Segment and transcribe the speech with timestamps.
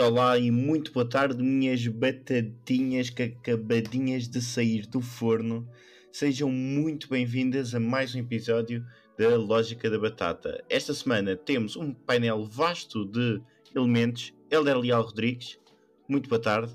[0.00, 5.68] olá e muito boa tarde, minhas batatinhas que acabadinhas de sair do forno.
[6.10, 8.84] Sejam muito bem-vindas a mais um episódio
[9.18, 10.64] da Lógica da Batata.
[10.68, 13.40] Esta semana temos um painel vasto de
[13.74, 14.32] elementos.
[14.50, 15.58] Helder Leal Rodrigues,
[16.08, 16.72] muito boa tarde.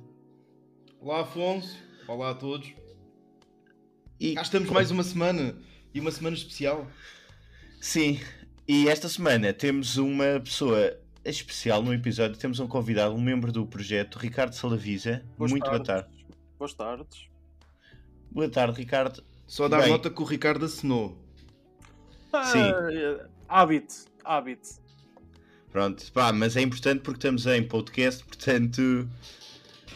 [1.01, 1.77] Olá Afonso,
[2.07, 2.73] olá a todos.
[4.19, 5.57] E Cá estamos mais uma semana
[5.93, 6.87] e uma semana especial.
[7.81, 8.19] Sim,
[8.67, 10.97] e esta semana temos uma pessoa
[11.29, 12.37] especial no episódio.
[12.37, 15.23] Temos um convidado, um membro do projeto, Ricardo Salavisa.
[15.37, 16.05] Boas muito boa tardes.
[16.05, 16.35] tarde.
[16.57, 17.29] Boas tardes.
[18.31, 19.23] Boa tarde, Ricardo.
[19.47, 19.89] Só a dar Bem.
[19.89, 21.17] nota que o Ricardo assinou.
[22.51, 22.71] Sim.
[23.47, 24.69] Ah, hábito, hábito.
[25.71, 29.07] Pronto, pá, mas é importante porque estamos em podcast, portanto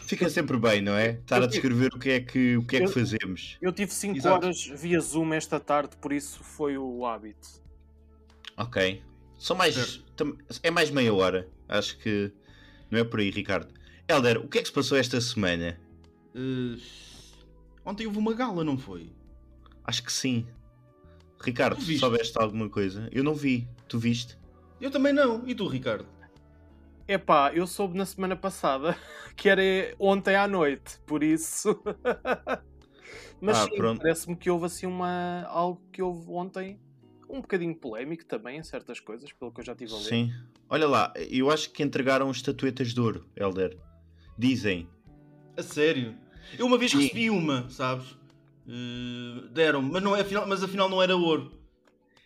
[0.03, 1.11] fica sempre bem, não é?
[1.11, 3.57] Estar a descrever o que é que, o que, é que fazemos.
[3.61, 4.45] Eu tive 5 Exato.
[4.45, 7.61] horas via Zoom esta tarde, por isso foi o hábito.
[8.57, 9.01] Ok.
[9.43, 10.01] São mais.
[10.63, 11.49] É mais meia hora.
[11.67, 12.31] Acho que
[12.89, 13.73] não é por aí, Ricardo.
[14.07, 15.77] Helder, o que é que se passou esta semana?
[16.33, 16.77] Eh,
[17.85, 19.11] ontem houve uma gala, não foi?
[19.83, 20.47] Acho que sim.
[21.41, 23.09] Ricardo, soubeste alguma coisa?
[23.11, 23.67] Eu não vi.
[23.89, 24.37] Tu viste?
[24.79, 25.45] Eu também não.
[25.45, 26.05] E tu, Ricardo?
[27.05, 28.97] Epá, eu soube na semana passada
[29.35, 29.61] que era
[29.99, 31.83] ontem à noite, por isso.
[33.41, 35.43] Mas Ah, sim, parece-me que houve assim uma.
[35.49, 36.79] algo que houve ontem,
[37.33, 40.03] um bocadinho polémico também em certas coisas, pelo que eu já tive a ler.
[40.03, 40.33] Sim.
[40.69, 43.75] Olha lá, eu acho que entregaram estatuetas de ouro, Helder.
[44.37, 44.87] Dizem.
[45.57, 46.15] A sério?
[46.57, 46.99] Eu uma vez Sim.
[46.99, 48.15] recebi uma, sabes?
[48.67, 51.51] Eh, Deram-me, mas, não é, afinal, mas afinal não era ouro.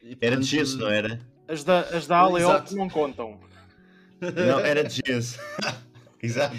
[0.04, 1.20] E, Era de portanto, gesso, não era?
[1.48, 2.76] As da, as da Aleop Exato.
[2.76, 3.40] não contam.
[4.20, 5.40] Não, era de gesso.
[6.22, 6.58] Exato.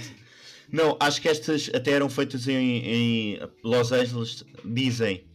[0.73, 5.28] Não, acho que estas até eram feitas em, em Los Angeles, dizem.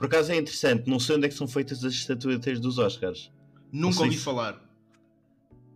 [0.00, 3.30] Por acaso é interessante, não sei onde é que são feitas as estatuetas dos Oscars.
[3.70, 4.58] Nunca ouvi se- falar.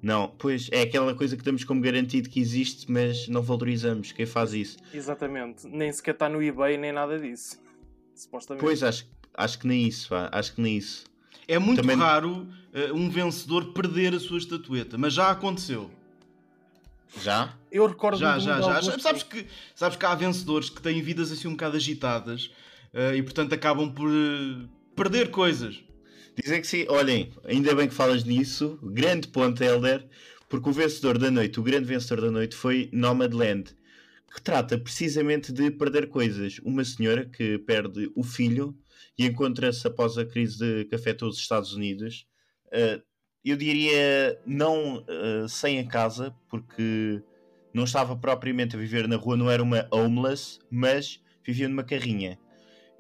[0.00, 4.24] Não, pois é aquela coisa que damos como garantido que existe, mas não valorizamos quem
[4.24, 4.78] faz isso.
[4.94, 5.66] Exatamente.
[5.66, 7.60] Nem sequer está no eBay nem nada disso.
[8.16, 8.64] Supostamente.
[8.64, 11.04] Pois acho, acho que nem isso, pá, acho que nem isso.
[11.46, 15.90] É muito Também- raro eh, um vencedor perder a sua estatueta, mas já aconteceu.
[17.20, 17.54] Já?
[17.70, 18.80] Eu recordo Já, já, já.
[18.98, 22.50] Sabes que, sabes que há vencedores que têm vidas assim um bocado agitadas
[23.16, 25.84] e portanto acabam por eh, perder coisas.
[26.36, 26.86] Dizem que sim.
[26.88, 28.78] Olhem, ainda bem que falas nisso.
[28.82, 30.06] Grande ponto, Helder,
[30.48, 33.74] porque o vencedor da noite, o grande vencedor da noite foi Nomadland,
[34.32, 36.60] que trata precisamente de perder coisas.
[36.64, 38.76] Uma senhora que perde o filho
[39.18, 42.26] e encontra-se após a crise de que afetou os Estados Unidos.
[42.72, 43.00] eh,
[43.44, 47.22] eu diria não eh, sem a casa, porque
[47.74, 52.38] não estava propriamente a viver na rua, não era uma homeless, mas vivia numa carrinha.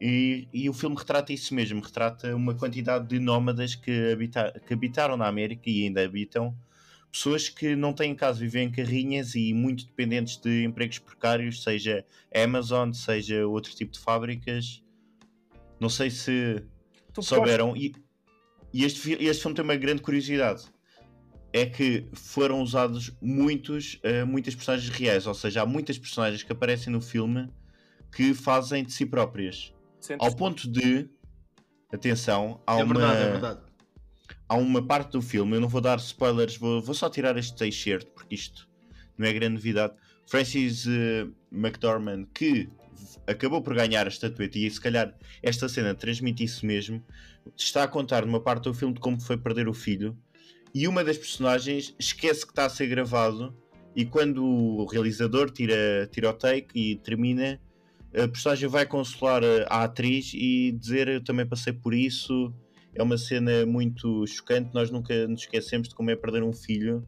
[0.06, 4.74] E, e o filme retrata isso mesmo, retrata uma quantidade de nómadas que, habita- que
[4.74, 6.54] habitaram na América e ainda habitam,
[7.10, 12.04] pessoas que não têm casa, vivem em carrinhas e muito dependentes de empregos precários, seja
[12.34, 14.82] Amazon, seja outro tipo de fábricas.
[15.80, 16.62] Não sei se
[17.14, 17.74] Tu souberam.
[17.74, 17.94] E,
[18.74, 20.64] e este, este filme tem uma grande curiosidade.
[21.50, 26.52] É que foram usados muitos, eh, muitas personagens reais, ou seja, há muitas personagens que
[26.52, 27.48] aparecem no filme
[28.14, 29.73] que fazem de si próprias.
[30.04, 31.08] Sentes- Ao ponto de.
[31.92, 33.60] Atenção, há, é uma, verdade, é verdade.
[34.48, 37.64] há uma parte do filme, eu não vou dar spoilers, vou, vou só tirar este
[37.68, 38.68] excerto, porque isto
[39.16, 39.94] não é grande novidade.
[40.26, 42.68] Francis eh, McDormand, que
[43.28, 47.00] acabou por ganhar a estatueta, e se calhar esta cena transmite isso mesmo,
[47.56, 50.16] está a contar numa parte do filme de como foi perder o filho,
[50.74, 53.54] e uma das personagens esquece que está a ser gravado,
[53.94, 57.60] e quando o realizador tira, tira o take e termina,
[58.16, 62.52] a personagem vai consolar a, a atriz e dizer eu também passei por isso.
[62.94, 67.06] É uma cena muito chocante, nós nunca nos esquecemos de como é perder um filho.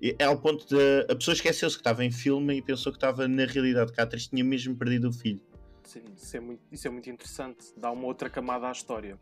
[0.00, 2.98] E É ao ponto de a pessoa esqueceu-se que estava em filme e pensou que
[2.98, 5.40] estava na realidade, que a atriz tinha mesmo perdido o filho.
[5.84, 7.66] Sim, isso, é muito, isso é muito interessante.
[7.76, 9.18] Dá uma outra camada à história.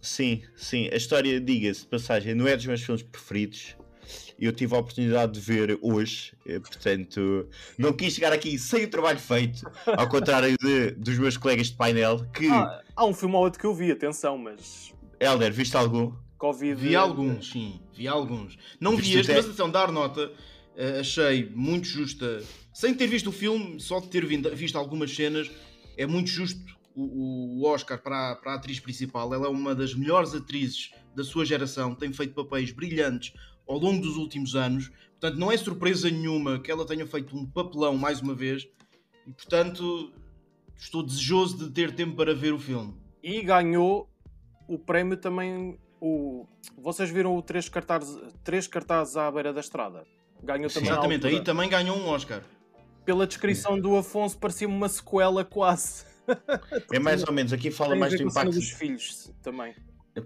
[0.00, 3.76] Sim, sim, a história, diga-se de passagem, não é dos meus filmes preferidos.
[4.38, 8.88] Eu tive a oportunidade de ver hoje, eh, portanto, não quis chegar aqui sem o
[8.90, 12.48] trabalho feito, ao contrário de, dos meus colegas de painel, que.
[12.48, 14.92] Ah, há um filme ou outro que eu vi, atenção, mas.
[15.20, 16.12] Helder, viste algum?
[16.38, 16.74] Covid.
[16.74, 18.58] Vi alguns, sim, vi alguns.
[18.80, 20.32] Não Viste vi este, mas atenção, dar nota,
[20.76, 22.42] eh, achei muito justa.
[22.74, 25.48] Sem ter visto o filme, só de ter vindo- visto algumas cenas,
[25.96, 26.60] é muito justo
[26.96, 29.32] o, o Oscar para a, para a atriz principal.
[29.32, 33.32] Ela é uma das melhores atrizes da sua geração, tem feito papéis brilhantes
[33.66, 34.90] ao longo dos últimos anos.
[35.20, 38.66] Portanto, não é surpresa nenhuma que ela tenha feito um papelão mais uma vez.
[39.26, 40.12] E, portanto,
[40.76, 42.94] estou desejoso de ter tempo para ver o filme.
[43.22, 44.10] E ganhou
[44.66, 45.78] o prémio também.
[46.00, 46.46] O...
[46.76, 50.04] Vocês viram o três cartazes, três cartazes à beira da estrada?
[50.42, 50.80] Ganhou Sim.
[50.80, 52.42] também Exatamente, aí também ganhou um Oscar.
[53.04, 56.04] Pela descrição do Afonso, parecia-me uma sequela quase.
[56.92, 58.52] É mais ou menos, aqui fala mais do impacto.
[58.52, 59.74] dos filhos também.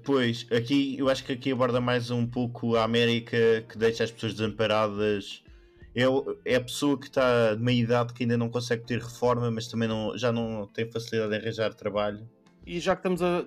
[0.05, 4.11] Pois, aqui eu acho que aqui aborda mais um pouco a América que deixa as
[4.11, 5.45] pessoas desamparadas.
[5.95, 6.03] É,
[6.45, 9.69] é a pessoa que está de meia idade que ainda não consegue ter reforma, mas
[9.69, 12.29] também não, já não tem facilidade em arranjar trabalho.
[12.67, 13.45] E já que estamos a.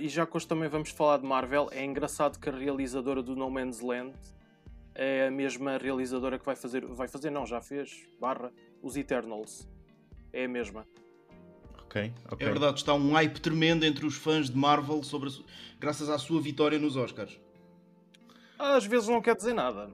[0.00, 3.34] E já que hoje também vamos falar de Marvel, é engraçado que a realizadora do
[3.34, 4.14] No Man's Land
[4.94, 6.86] é a mesma realizadora que vai fazer.
[6.86, 8.50] Vai fazer, não, já fez, barra,
[8.82, 9.68] os Eternals.
[10.32, 10.86] É a mesma.
[11.92, 12.46] Ok, ok.
[12.46, 15.44] É verdade, está um hype tremendo entre os fãs de Marvel sobre a su-
[15.78, 17.38] graças à sua vitória nos Oscars.
[18.58, 19.90] Às vezes não quer dizer nada.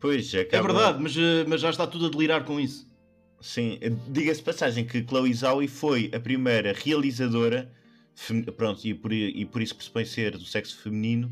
[0.00, 2.86] Pois, É acaba- verdade, mas, eh, mas já está tudo a delirar com isso.
[3.40, 7.70] Sim, diga-se de passagem que Chloe Zhao foi a primeira realizadora,
[8.14, 11.30] fem- pronto, e por, e por isso pressupõe ser do sexo feminino,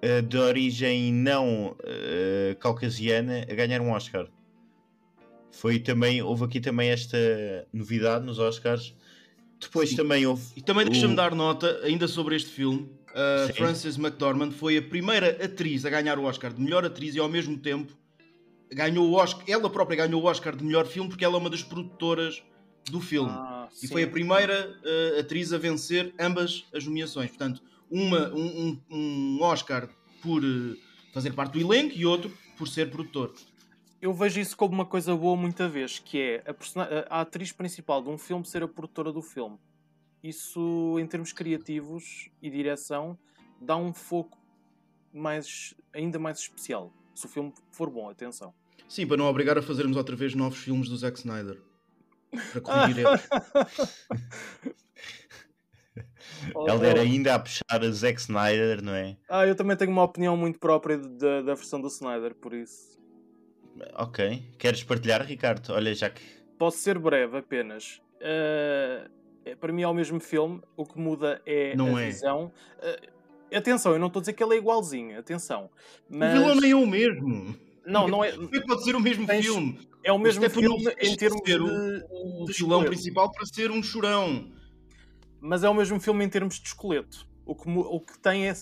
[0.00, 4.28] eh, de origem não eh, caucasiana, a ganhar um Oscar.
[5.56, 7.16] Foi também, houve aqui também esta
[7.72, 8.94] novidade nos Oscars.
[9.58, 9.96] Depois Sim.
[9.96, 10.42] também houve.
[10.54, 12.86] E também deixa-me o- dar nota, ainda sobre este filme,
[13.46, 13.52] Sim.
[13.54, 17.28] Frances McDormand foi a primeira atriz a ganhar o Oscar de melhor atriz e ao
[17.28, 17.94] mesmo tempo
[18.70, 21.48] ganhou o Oscar, ela própria ganhou o Oscar de melhor filme porque ela é uma
[21.48, 22.42] das produtoras
[22.90, 23.30] do filme.
[23.32, 23.88] Ah, E sim.
[23.88, 27.30] foi a primeira eh, atriz a vencer ambas as nomeações.
[27.30, 28.94] Portanto, uma, um, um-
[29.38, 29.88] um Oscar
[30.20, 30.76] por eh,
[31.14, 33.32] fazer parte do elenco e outro por ser produtor.
[34.00, 38.02] Eu vejo isso como uma coisa boa muita vez, que é a, a- atriz principal
[38.02, 39.58] de um filme ser a produtora do filme.
[40.22, 43.18] Isso, em termos criativos e direção,
[43.60, 44.38] dá um foco
[45.12, 46.92] mais, ainda mais especial.
[47.14, 48.52] Se o filme for bom, atenção.
[48.88, 51.60] Sim, para não obrigar a fazermos outra vez novos filmes do Zack Snyder.
[52.52, 53.28] Para corrigir erros.
[56.54, 59.16] Ele era ainda a puxar a Zack Snyder, não é?
[59.28, 62.96] Ah, eu também tenho uma opinião muito própria da, da versão do Snyder, por isso.
[63.94, 64.42] Ok.
[64.58, 65.72] Queres partilhar, Ricardo?
[65.72, 66.22] Olha, já que.
[66.58, 68.00] Posso ser breve apenas.
[68.20, 69.08] É-
[69.60, 72.06] para mim é o mesmo filme, o que muda é Não a é.
[72.06, 72.50] visão.
[72.82, 75.70] Ah, atenção, eu não estou a dizer que ele é igualzinho, atenção.
[76.10, 76.34] Mas...
[76.34, 77.56] O vilão nem é o mesmo.
[77.86, 78.30] Não, não é.
[78.30, 79.78] É pode ser o mesmo Tens- filme?
[80.02, 81.64] É o mesmo O Steppenwolf filme fez em termos ser de.
[81.64, 82.86] o, de vilão escolher.
[82.88, 84.52] principal para ser um chorão.
[85.40, 87.26] Mas é o mesmo filme em termos de esqueleto.
[87.44, 88.54] O que, o que tem é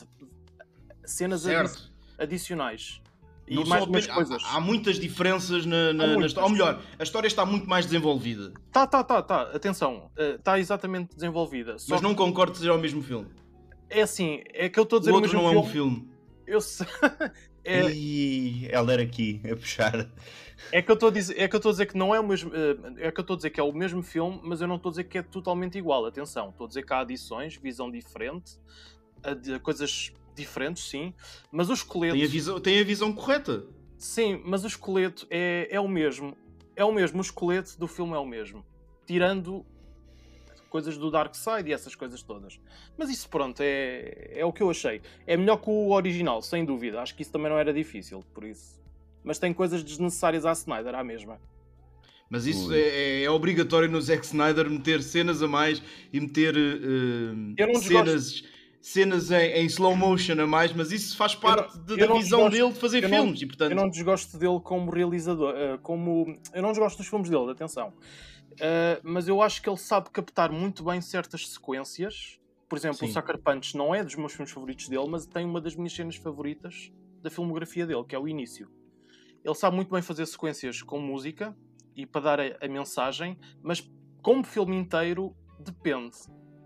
[1.07, 1.91] cenas Certo.
[2.19, 3.01] adicionais.
[3.47, 4.43] E Não mais umas coisas.
[4.45, 6.27] Há, há muitas diferenças na, na, na muitas.
[6.31, 6.47] história.
[6.47, 8.53] Ou melhor, a história está muito mais desenvolvida.
[8.73, 9.43] Tá, tá, tá, tá.
[9.55, 10.11] Atenção.
[10.17, 11.73] Está exatamente desenvolvida.
[11.73, 13.29] Mas que não concordo que seja o mesmo filme.
[13.91, 15.63] É assim, é que eu estou a O dizer o, outro mesmo não é um
[15.65, 15.95] filme.
[15.97, 16.15] filme.
[16.47, 16.87] Eu sei.
[17.65, 20.09] é, E ela era aqui a puxar.
[20.73, 22.21] é que eu estou a dizer, é que eu estou a dizer que não é
[22.21, 24.61] o mesmo, eh, é que eu estou a dizer que é o mesmo filme, mas
[24.63, 26.05] eu não estou a dizer que é totalmente igual.
[26.07, 28.59] Atenção, estou a dizer que há adições, visão diferente,
[29.63, 31.13] coisas diferentes, sim,
[31.51, 33.65] mas o esqueleto, Tem a visão, tem a visão correta.
[33.97, 36.37] sim, mas o esqueleto é, é o mesmo,
[36.77, 38.65] é o mesmo, o esqueleto do filme é o mesmo,
[39.07, 39.65] tirando
[40.69, 42.59] coisas do Dark Side e essas coisas todas.
[42.99, 45.01] Mas isso pronto, é, é o que eu achei.
[45.25, 47.01] É melhor que o original, sem dúvida.
[47.01, 48.81] Acho que isso também não era difícil, por isso.
[49.23, 51.41] Mas tem coisas desnecessárias à Snyder, à mesma.
[52.29, 55.81] Mas isso é, é obrigatório no Zack Snyder meter cenas a mais
[56.13, 58.43] e meter Eu não cenas,
[58.87, 62.41] cenas em, em slow motion a mais, mas isso faz parte de- eu da visão
[62.41, 63.41] desgosto- dele de fazer eu não- filmes.
[63.43, 67.31] e portanto, Eu não desgosto dele como realizador, eh, como eu não desgosto dos filmes
[67.31, 67.95] dele, atenção.
[68.61, 72.39] Eh, mas eu acho que ele sabe captar muito bem certas sequências.
[72.69, 73.07] Por exemplo, Sim.
[73.07, 75.93] o Sucker Punch não é dos meus filmes favoritos dele, mas tem uma das minhas
[75.95, 78.69] cenas favoritas da filmografia dele, que é o início.
[79.43, 81.57] Ele sabe muito bem fazer sequências com música
[81.97, 83.83] e para dar a, a mensagem, mas
[84.23, 86.17] como filme inteiro depende.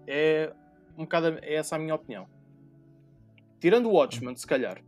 [0.07, 0.53] É
[0.99, 2.27] um bocado é essa a minha opinião.
[3.61, 4.83] Tirando o Watchmen, se calhar.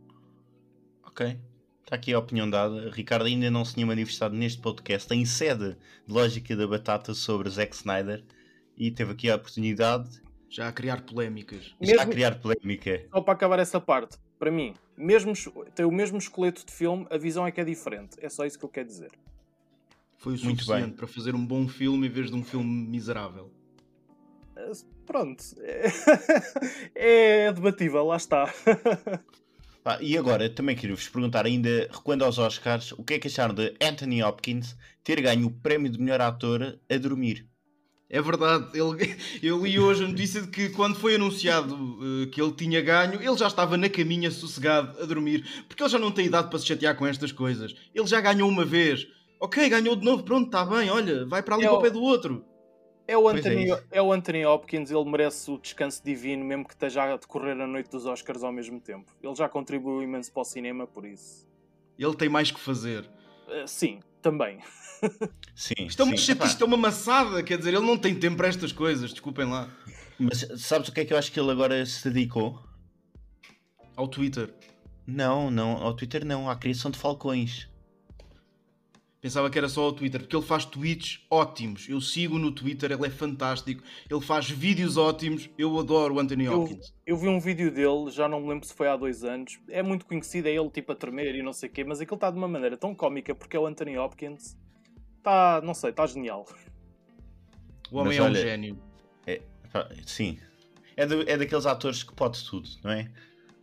[1.03, 1.37] Ok.
[1.83, 2.89] Está aqui a opinião dada.
[2.91, 5.75] Ricardo ainda não se tinha manifestado neste podcast em sede
[6.07, 8.23] de Lógica da Batata sobre Zack Snyder
[8.77, 11.75] e teve aqui a oportunidade já a criar polémicas.
[11.79, 13.05] de já Mesmo- criar polémica.
[13.09, 17.05] Só para acabar essa parte, para mim, mesmo, es- tem o mesmo esqueleto de filme,
[17.09, 18.17] a visão é que é diferente.
[18.21, 19.11] É só isso que eu quero dizer.
[20.17, 20.95] Foi o Muito suficiente bem.
[20.95, 23.51] para fazer um bom filme em vez de um filme miserável.
[25.05, 25.43] Pronto.
[25.59, 25.85] É,
[27.47, 28.53] é debatível, lá está.
[29.83, 33.51] Ah, e agora também queria-vos perguntar ainda, recuando aos Oscars, o que é que acharam
[33.55, 37.47] de Anthony Hopkins ter ganho o prémio de melhor ator a dormir?
[38.07, 42.39] É verdade, ele, eu li hoje a notícia de que quando foi anunciado eh, que
[42.39, 46.11] ele tinha ganho, ele já estava na caminha sossegado a dormir, porque ele já não
[46.11, 47.73] tem idade para se chatear com estas coisas.
[47.95, 49.07] Ele já ganhou uma vez,
[49.39, 51.81] ok, ganhou de novo, pronto, está bem, olha, vai para ali É para o o-
[51.81, 52.45] pé do outro.
[53.11, 53.83] É o, é Anthony, isso.
[53.91, 57.67] é, o Anthony Hopkins, ele merece o descanso divino, mesmo que esteja a decorrer a
[57.67, 59.11] noite dos Oscars ao mesmo tempo.
[59.21, 61.45] Ele já contribuiu imenso para o cinema, por isso.
[61.99, 63.01] Ele tem mais que fazer.
[63.49, 64.59] Uh, sim, também.
[65.53, 66.37] Sim, Isto é uma sim.
[66.45, 69.67] isto é uma maçada, quer dizer, ele não tem tempo para estas coisas, desculpem lá.
[70.17, 72.59] Mas sabes o que é que eu acho que ele agora se dedicou?
[73.95, 74.53] Ao Twitter.
[75.05, 77.67] Não, não, ao Twitter não, à criação de falcões.
[79.21, 81.87] Pensava que era só ao Twitter, porque ele faz tweets ótimos.
[81.87, 83.83] Eu sigo no Twitter, ele é fantástico.
[84.09, 85.47] Ele faz vídeos ótimos.
[85.55, 86.91] Eu adoro o Anthony Eu, Hopkins.
[87.05, 89.59] eu vi um vídeo dele, já não me lembro se foi há dois anos.
[89.69, 92.15] É muito conhecido, é ele tipo a tremer e não sei o quê, mas aquilo
[92.15, 94.57] está de uma maneira tão cómica porque é o Anthony Hopkins.
[95.19, 96.47] Está, não sei, está genial.
[97.91, 98.79] O homem Mas é um olha- gênio.
[99.71, 100.37] Pá, Sim.
[100.97, 103.09] É, do- é daqueles atores que pode tudo, não é?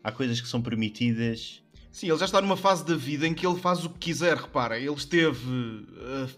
[0.05, 1.62] Há coisas que são permitidas.
[1.90, 4.37] Sim, ele já está numa fase da vida em que ele faz o que quiser,
[4.37, 4.78] repara.
[4.78, 5.87] Ele esteve.
[5.99, 6.28] eh,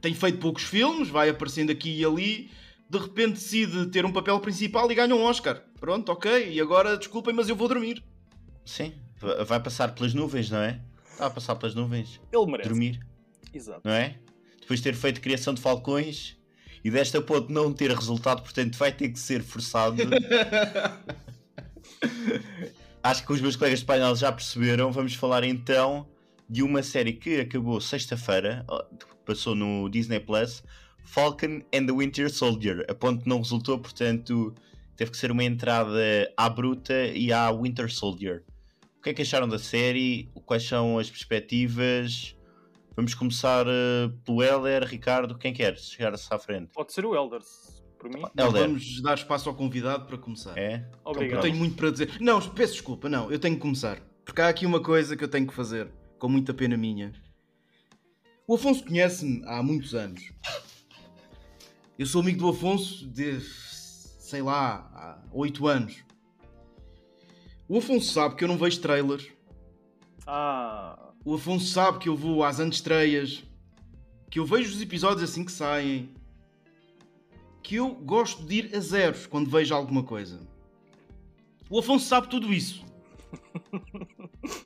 [0.00, 2.50] tem feito poucos filmes, vai aparecendo aqui e ali.
[2.90, 5.62] De repente decide ter um papel principal e ganha um Oscar.
[5.78, 6.50] Pronto, ok.
[6.52, 8.02] E agora, desculpem, mas eu vou dormir.
[8.64, 8.94] Sim.
[9.20, 10.80] Va- Vai passar pelas nuvens, não é?
[11.12, 12.18] Está a passar pelas nuvens.
[12.32, 12.68] Ele merece.
[12.68, 13.00] Dormir,
[13.52, 13.82] Exato.
[13.84, 14.16] não é?
[14.60, 16.36] Depois de ter feito criação de falcões
[16.82, 19.96] e desta ponto não ter resultado, portanto vai ter que ser forçado.
[23.08, 24.92] Acho que os meus colegas de painel já perceberam.
[24.92, 26.06] Vamos falar então
[26.46, 28.66] de uma série que acabou sexta-feira,
[29.24, 30.62] passou no Disney Plus,
[31.06, 32.84] Falcon and the Winter Soldier.
[32.86, 34.54] A ponto não resultou, portanto
[34.94, 38.44] teve que ser uma entrada à bruta e à Winter Soldier.
[38.98, 40.30] O que é que acharam da série?
[40.44, 42.36] Quais são as perspectivas?
[42.94, 46.72] Vamos começar eh, pelo Heller, Ricardo, quem quer chegar-se à frente?
[46.74, 48.22] Pode ser o Elders, por mim.
[48.36, 48.62] Helder.
[48.62, 50.56] vamos dar espaço ao convidado para começar.
[50.56, 50.88] É?
[51.04, 51.42] Eu Obrigado.
[51.42, 52.16] tenho muito para dizer.
[52.20, 53.98] Não, peço desculpa, não, eu tenho que começar.
[54.24, 55.88] Porque há aqui uma coisa que eu tenho que fazer,
[56.18, 57.12] com muita pena minha.
[58.46, 60.32] O Afonso conhece-me há muitos anos.
[61.98, 65.96] Eu sou amigo do Afonso de, sei lá, há oito anos.
[67.68, 69.26] O Afonso sabe que eu não vejo trailers.
[70.26, 73.42] Ah, O Afonso sabe que eu vou às antestreias.
[74.30, 76.10] Que eu vejo os episódios assim que saem.
[77.62, 80.40] Que eu gosto de ir a zeros quando vejo alguma coisa.
[81.68, 82.84] O Afonso sabe tudo isso.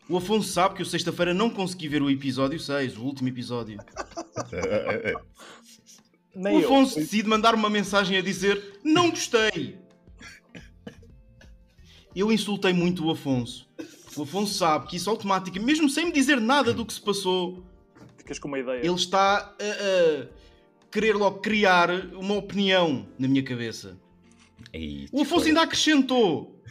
[0.08, 3.78] O Afonso sabe que eu sexta-feira não consegui ver o episódio 6, o último episódio.
[6.34, 6.66] nem O eu.
[6.66, 9.78] Afonso decide mandar uma mensagem a dizer não gostei.
[12.14, 13.68] Eu insultei muito o Afonso.
[14.16, 17.64] O Afonso sabe que isso automaticamente, mesmo sem me dizer nada do que se passou,
[18.18, 18.78] Ficas com uma ideia.
[18.78, 20.28] ele está a
[20.92, 23.98] querer logo criar uma opinião na minha cabeça.
[24.72, 26.62] Ei, O Afonso ainda acrescentou.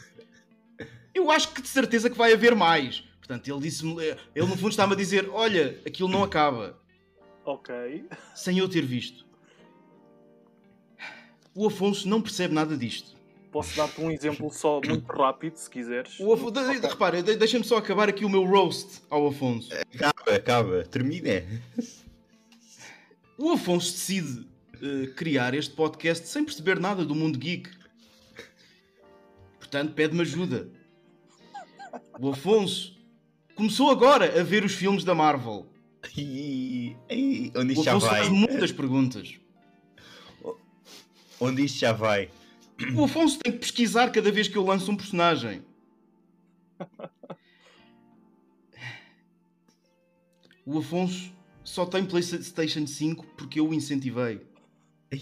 [1.14, 3.02] Eu acho que de certeza que vai haver mais.
[3.20, 6.80] Portanto, ele disse-me, ele no fundo está-me a dizer, olha, aquilo não acaba.
[7.44, 8.06] Ok.
[8.36, 9.26] Sem eu ter visto.
[11.56, 13.20] O Afonso não percebe nada disto.
[13.52, 16.18] Posso dar-te um exemplo só muito rápido, se quiseres.
[16.20, 16.50] O Afo...
[16.50, 19.70] de- de- Repara, de- deixa-me só acabar aqui o meu roast ao Afonso.
[19.94, 21.44] Acaba, acaba, termina.
[23.42, 24.46] O Afonso decide
[24.82, 27.72] eh, criar este podcast sem perceber nada do mundo geek.
[29.58, 30.70] Portanto, pede-me ajuda.
[32.20, 32.96] O Afonso
[33.56, 35.68] começou agora a ver os filmes da Marvel.
[36.04, 38.20] Ai, ai, onde O isto já Afonso vai?
[38.20, 39.40] faz muitas perguntas.
[41.40, 42.30] Onde isto já vai?
[42.96, 45.64] O Afonso tem que pesquisar cada vez que eu lanço um personagem.
[50.64, 51.34] O Afonso
[51.72, 54.42] só tem PlayStation 5 porque eu o incentivei.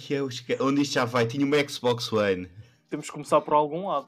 [0.10, 1.28] Eu esque- Onde isto já vai?
[1.28, 2.50] Tinha uma Xbox One.
[2.90, 4.08] Temos que começar por algum lado.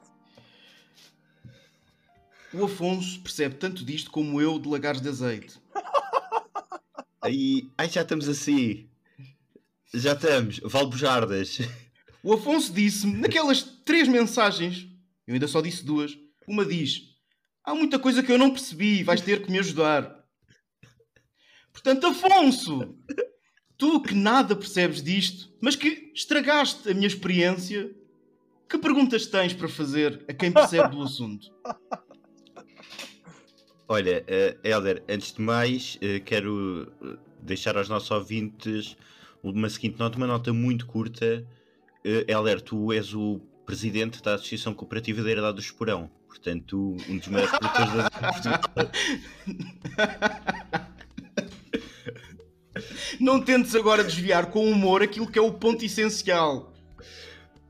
[2.52, 5.58] O Afonso percebe tanto disto como eu de lagares de azeite.
[7.24, 8.88] Ai, ai, já estamos assim.
[9.94, 10.58] Já estamos.
[10.64, 11.60] Valbujardas.
[12.20, 14.88] O Afonso disse-me, naquelas três mensagens,
[15.26, 16.18] eu ainda só disse duas,
[16.48, 17.14] uma diz:
[17.64, 20.21] Há muita coisa que eu não percebi, vais ter que me ajudar.
[21.72, 22.94] Portanto, Afonso,
[23.76, 27.90] tu que nada percebes disto, mas que estragaste a minha experiência,
[28.68, 31.50] que perguntas tens para fazer a quem percebe do assunto?
[33.88, 38.96] Olha, eh, Helder, antes de mais, eh, quero eh, deixar aos nossos ouvintes
[39.42, 41.44] uma seguinte nota, uma nota muito curta.
[42.04, 46.10] Eh, Helder, tu és o presidente da Associação Cooperativa da Herdade do Esporão.
[46.28, 48.10] Portanto, um dos maiores produtores da.
[53.22, 56.72] Não tentes agora desviar com humor aquilo que é o ponto essencial.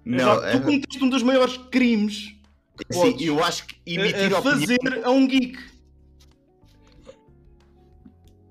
[0.04, 2.34] Não, tu eh, cometeste um dos maiores crimes
[2.76, 4.42] que sim, podes eu acho que emitir a- a opinião...
[4.42, 5.58] fazer a um geek.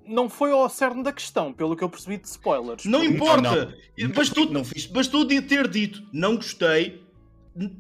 [0.06, 2.86] Não foi ao cerne da questão, pelo que eu percebi de spoilers.
[2.86, 3.76] Não importa.
[3.98, 4.10] não.
[4.10, 7.04] Bastou, Não fiz- bastou de ter dito não gostei,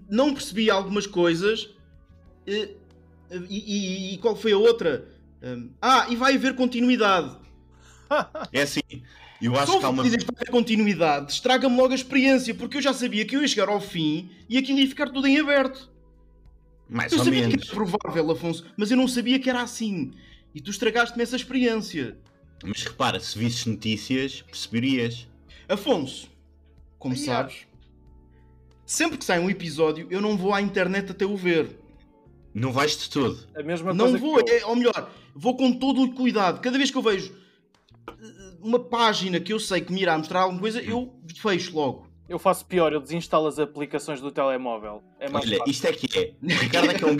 [0.09, 1.69] não percebi algumas coisas
[2.47, 2.69] eh,
[3.49, 5.07] e, e- e qual foi a outra?
[5.43, 7.35] Um, ah, e vai haver continuidade.
[8.51, 8.81] É assim,
[9.41, 10.03] eu acho Só que há uma.
[10.03, 13.47] que vai haver continuidade estraga-me logo a experiência, porque eu já sabia que eu ia
[13.47, 15.89] chegar ao fim e aquilo ia ficar tudo em aberto.
[16.89, 17.65] Mais Eu ou sabia que menos.
[17.67, 20.11] era provável, Afonso, mas eu não sabia que era assim.
[20.53, 22.17] E tu estragaste-me essa experiência.
[22.63, 25.27] Mas repara, se visses notícias, perceberias.
[25.69, 26.29] Afonso,
[26.99, 27.55] como Ai, sabes,
[28.85, 31.79] sempre que sai um episódio, eu não vou à internet até o ver.
[32.53, 33.47] Não vais de todo.
[33.55, 34.57] A mesma Não coisa vou, que eu.
[34.57, 36.59] é, ou melhor, vou com todo o cuidado.
[36.59, 37.33] Cada vez que eu vejo
[38.61, 42.07] uma página que eu sei que me irá mostrar alguma coisa, eu fecho logo.
[42.29, 45.03] Eu faço pior, eu desinstalo as aplicações do telemóvel.
[45.19, 45.71] É mais Olha, fácil.
[45.71, 46.33] isto é que é.
[46.41, 47.17] O Ricardo é que é um.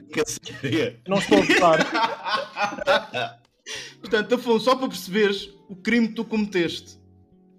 [1.08, 3.42] Não estou a gostar.
[4.00, 6.98] Portanto, Afonso, só para perceberes o crime que tu cometeste.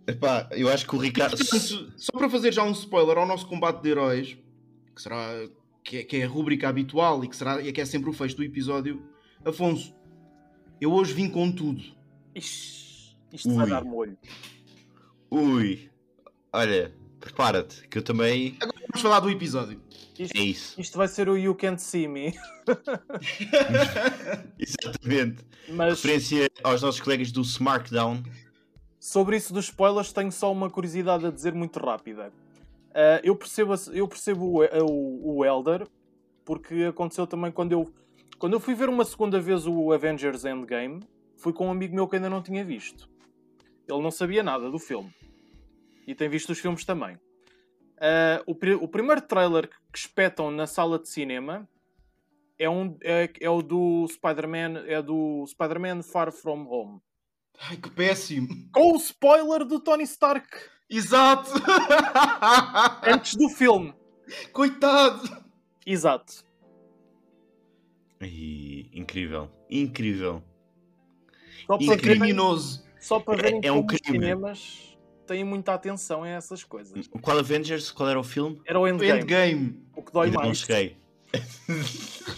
[0.07, 1.37] Epá, eu acho que o Ricardo.
[1.37, 4.37] Portanto, só para fazer já um spoiler ao nosso combate de heróis,
[4.95, 5.47] que será
[5.85, 8.13] que é, que é a rúbrica habitual e que será e que é sempre o
[8.13, 9.03] fecho do episódio,
[9.45, 9.95] Afonso,
[10.81, 11.83] eu hoje vim com tudo.
[12.35, 12.82] Ixi,
[13.33, 13.71] isto vai Ui.
[13.71, 14.17] dar molho.
[15.31, 15.91] Ui.
[16.53, 18.57] Olha, prepara-te, que eu também.
[18.61, 19.81] Vamos falar do episódio.
[20.19, 20.81] Isto, É isso.
[20.81, 22.35] isto vai ser o You Can't See Me.
[24.59, 25.45] Exatamente.
[25.69, 28.23] Mas Referência aos nossos colegas do Smartdown.
[28.99, 32.33] sobre isso dos spoilers, tenho só uma curiosidade a dizer muito rápida.
[32.95, 35.87] Ah, eu percebo, eu percebo o, o, o Elder,
[36.45, 37.93] porque aconteceu também quando eu,
[38.39, 41.01] quando eu fui ver uma segunda vez o Avengers Endgame,
[41.37, 43.09] fui com um amigo meu que ainda não tinha visto.
[43.89, 45.13] Ele não sabia nada do filme.
[46.07, 47.19] E tem visto os filmes também.
[47.99, 51.69] Ah, o, o primeiro trailer que espetam na sala de cinema
[52.59, 57.01] é, um, é, é o do Spider-Man, é do Spider-Man Far From Home.
[57.61, 58.49] Ai, que péssimo.
[58.73, 60.49] Com o spoiler do Tony Stark
[60.91, 61.51] Exato.
[63.07, 63.95] antes do filme.
[64.53, 65.45] Coitado.
[65.87, 66.45] Exato.
[68.21, 69.51] Ai, incrível.
[69.71, 70.43] Incrível.
[71.71, 71.99] Incrível.
[71.99, 72.85] Criminoso.
[73.03, 74.19] Só para verem É- é um como os crime.
[74.19, 77.07] cinemas têm muita atenção a essas coisas.
[77.21, 77.91] Qual Avengers?
[77.91, 78.61] Qual era o filme?
[78.67, 79.83] Era o Endgame, Endgame.
[79.95, 80.59] o que dói Ainda não mais.
[80.59, 80.97] cheguei.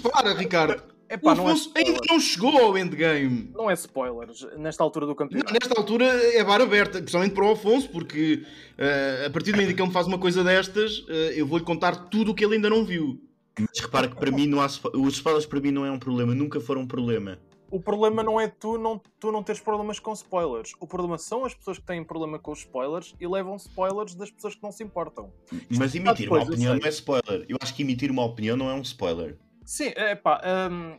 [0.03, 0.83] Para, Ricardo.
[1.11, 2.11] O Epá, não, é Afonso ainda spoiler.
[2.13, 3.51] não chegou ao Endgame.
[3.55, 5.53] não é spoilers nesta altura do Não, campeonato.
[5.53, 8.43] Nesta altura é bar aberta, principalmente para o Afonso, porque
[8.79, 11.47] eh, a partir do momento em que ele me faz uma coisa destas, eh, eu
[11.47, 13.21] vou-lhe contar tudo o que ele ainda não viu.
[13.61, 14.69] Mas repara que para mim não há.
[14.69, 17.39] spo- Os spoilers para mim não é um problema, nunca foram um problema.
[17.75, 20.75] O problema não é tu não, tu não teres problemas com spoilers.
[20.79, 24.31] O problema são as pessoas que têm problema com os spoilers e levam spoilers das
[24.31, 25.33] pessoas que não se importam.
[25.77, 27.45] Mas emitir uma depois, opinião não é spoiler.
[27.49, 29.37] Eu acho que emitir uma opinião não é um spoiler.
[29.65, 30.41] Sim, é pá.
[30.71, 30.97] hum,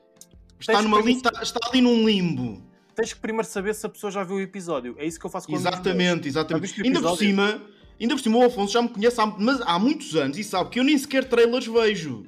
[0.59, 2.61] Está, numa li- está, está ali num limbo.
[2.93, 4.95] tens que primeiro saber se a pessoa já viu o episódio.
[4.97, 5.55] É isso que eu faço com.
[5.55, 6.81] Exatamente, exatamente.
[6.81, 7.61] Ainda por cima,
[8.01, 10.71] ainda por cima o Afonso já me conhece há, mas há muitos anos e sabe
[10.71, 12.25] que eu nem sequer trailers vejo.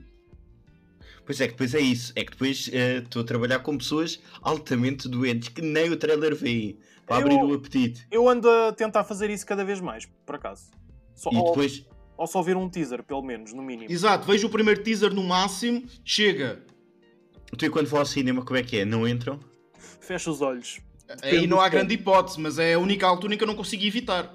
[1.27, 2.13] Pois é, que depois é isso.
[2.15, 6.33] É que depois eh, estou a trabalhar com pessoas altamente doentes que nem o trailer
[6.33, 8.07] veem para Eu- abrir o apetite.
[8.09, 10.71] Eu ando a tentar fazer isso cada vez mais, por acaso.
[11.13, 11.85] Só, E ou, depois.
[12.17, 13.91] ou só ver um teaser, pelo menos, no mínimo.
[13.91, 16.63] Exato, vejo o primeiro teaser no máximo, chega.
[17.57, 18.85] Tu e quando vou ao cinema, como é que é?
[18.85, 19.37] Não entram?
[19.99, 20.79] Fecha os olhos.
[21.21, 23.83] Aí não há grande hipótese, mas é a única altura em que eu não consigo
[23.83, 24.33] evitar.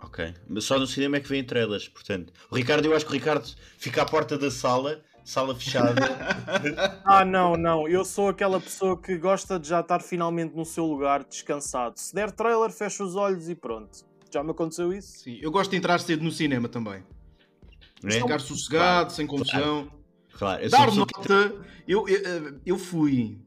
[0.00, 0.32] Ok.
[0.48, 2.32] Mas só no cinema é que vêm trailers, portanto.
[2.50, 6.00] O Ricardo, eu acho que o Ricardo fica à porta da sala, sala fechada.
[7.04, 7.86] Ah, não, não.
[7.88, 11.98] Eu sou aquela pessoa que gosta de já estar finalmente no seu lugar, descansado.
[11.98, 14.04] Se der trailer, fecha os olhos e pronto.
[14.32, 15.18] Já me aconteceu isso?
[15.20, 17.02] Sim, eu gosto de entrar cedo no cinema também.
[18.04, 18.10] é?
[18.10, 19.90] Ficar sossegado, sem confusão.
[20.32, 21.54] Claro, eu sou Dar que- nota,
[21.86, 23.38] eu, eu, eu fui.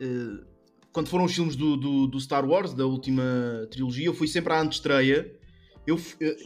[0.00, 0.44] eh,
[0.92, 3.22] quando foram os filmes do, do, do Star Wars, da última
[3.70, 5.32] trilogia, eu fui sempre à antestreia.
[5.86, 6.36] Eu, eh,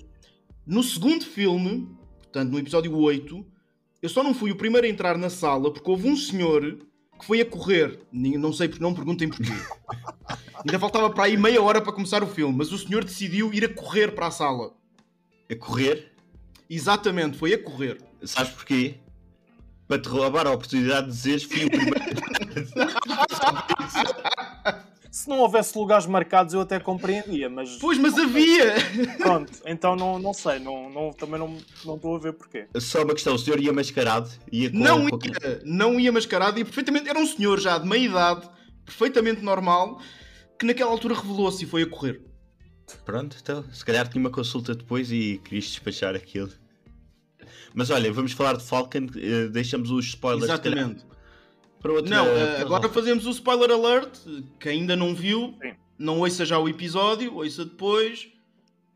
[0.67, 1.89] no segundo filme,
[2.23, 3.45] portanto no episódio 8,
[4.03, 6.79] eu só não fui o primeiro a entrar na sala porque houve um senhor
[7.19, 8.01] que foi a correr.
[8.13, 9.53] Não sei, porque não perguntem porquê.
[10.67, 13.65] Ainda faltava para aí meia hora para começar o filme, mas o senhor decidiu ir
[13.65, 14.75] a correr para a sala.
[15.51, 16.13] A correr,
[16.75, 17.99] Exatamente, foi a correr.
[18.25, 18.95] sabes porquê?
[19.87, 21.93] Para te roubar a oportunidade de dizeres fui o primeiro.
[25.13, 28.73] Se não houvesse lugares marcados, eu até compreendia, mas Pois, mas havia!
[29.19, 29.53] pronto.
[29.67, 30.59] Então não, não sei.
[30.59, 31.49] Não, não, também não
[31.85, 32.67] não estou a ver porquê.
[32.79, 34.31] Só uma questão, o senhor ia mascarado?
[34.51, 37.11] Ia com, Não com- ia, não ia mascarado e perfeitamente.
[37.11, 38.49] Era um senhor já de meia idade,
[38.87, 40.01] perfeitamente normal,
[40.59, 42.23] que naquela altura revelou-se e foi a correr.
[43.05, 46.51] Pronto, então, se calhar tinha uma consulta depois e querias despachar aquilo.
[47.75, 51.05] Mas olha, vamos falar de Falcon, eh, deixamos os spoilers Exatamente.
[51.83, 52.17] Para outra.
[52.17, 54.19] Não, para eh, agora fazemos o spoiler alert.
[54.61, 55.75] Que ainda não viu, Sim.
[55.99, 58.29] não ouça já o episódio, ouça depois.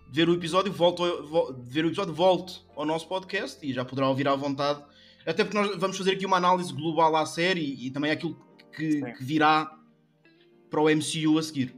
[0.09, 3.85] Ver o episódio, volto, a- vo- ver o episódio, volte ao nosso podcast e já
[3.85, 4.83] poderá ouvir à vontade.
[5.27, 8.37] Até porque nós vamos fazer aqui uma análise global à série e também aquilo
[8.73, 9.77] que, que virá
[10.71, 11.75] para o MCU a seguir.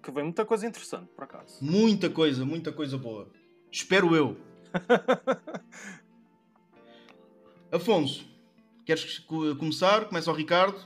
[0.00, 1.56] Que vem muita coisa interessante, por acaso.
[1.60, 3.28] Muita coisa, muita coisa boa.
[3.72, 4.36] Espero eu.
[7.72, 8.24] Afonso,
[8.84, 10.04] queres co- começar?
[10.06, 10.78] Começa o Ricardo.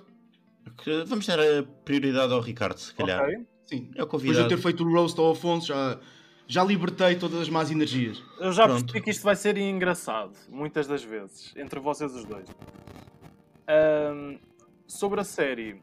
[0.83, 3.25] Que- Vamos dar a prioridade ao Ricardo, se calhar.
[3.25, 3.47] Ok.
[3.67, 3.91] Sim.
[3.95, 4.49] É o Depois de eu convidado.
[4.49, 5.99] ter feito o roast ao Afonso, já,
[6.47, 8.23] já libertei todas as más energias.
[8.41, 8.81] Eu já Pronto.
[8.85, 12.47] percebi que isto vai ser engraçado, muitas das vezes, entre vocês os dois.
[13.67, 14.39] Ahm,
[14.87, 15.83] sobre a série.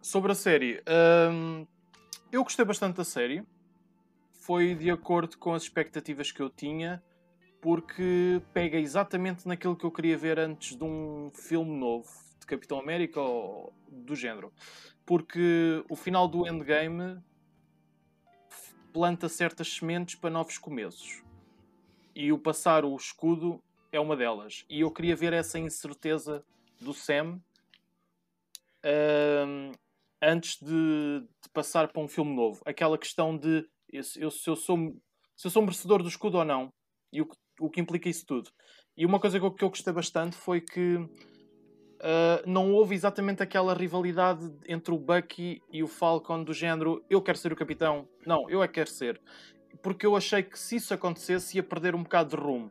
[0.00, 0.82] Sobre a série.
[0.86, 1.64] ahm,
[2.32, 3.42] eu gostei bastante da série.
[4.32, 7.02] Foi de acordo com as expectativas que eu tinha,
[7.60, 12.08] porque pega exatamente naquilo que eu queria ver antes de um filme novo
[12.40, 14.52] de Capitão América ou do género.
[15.04, 17.20] Porque o final do Endgame
[18.92, 21.22] planta certas sementes para novos começos.
[22.14, 24.64] E o passar o escudo é uma delas.
[24.68, 26.44] E eu queria ver essa incerteza
[26.80, 27.40] do Sam
[28.82, 29.72] ahm,
[30.22, 32.60] antes de, de passar para um filme novo.
[32.64, 34.56] Aquela questão de eu- se, eu sou,
[35.36, 36.72] se eu sou merecedor do escudo ou não.
[37.12, 38.50] E o, que- o que implica isso tudo.
[38.96, 41.08] E uma coisa que eu, que eu gostei bastante foi que
[42.00, 47.20] ah, não houve exatamente aquela rivalidade entre o Bucky e o Falcon do género eu
[47.20, 49.20] quero ser o capitão, não, eu é que quero ser.
[49.82, 52.70] Porque eu achei que se isso acontecesse ia perder um bocado de rumo.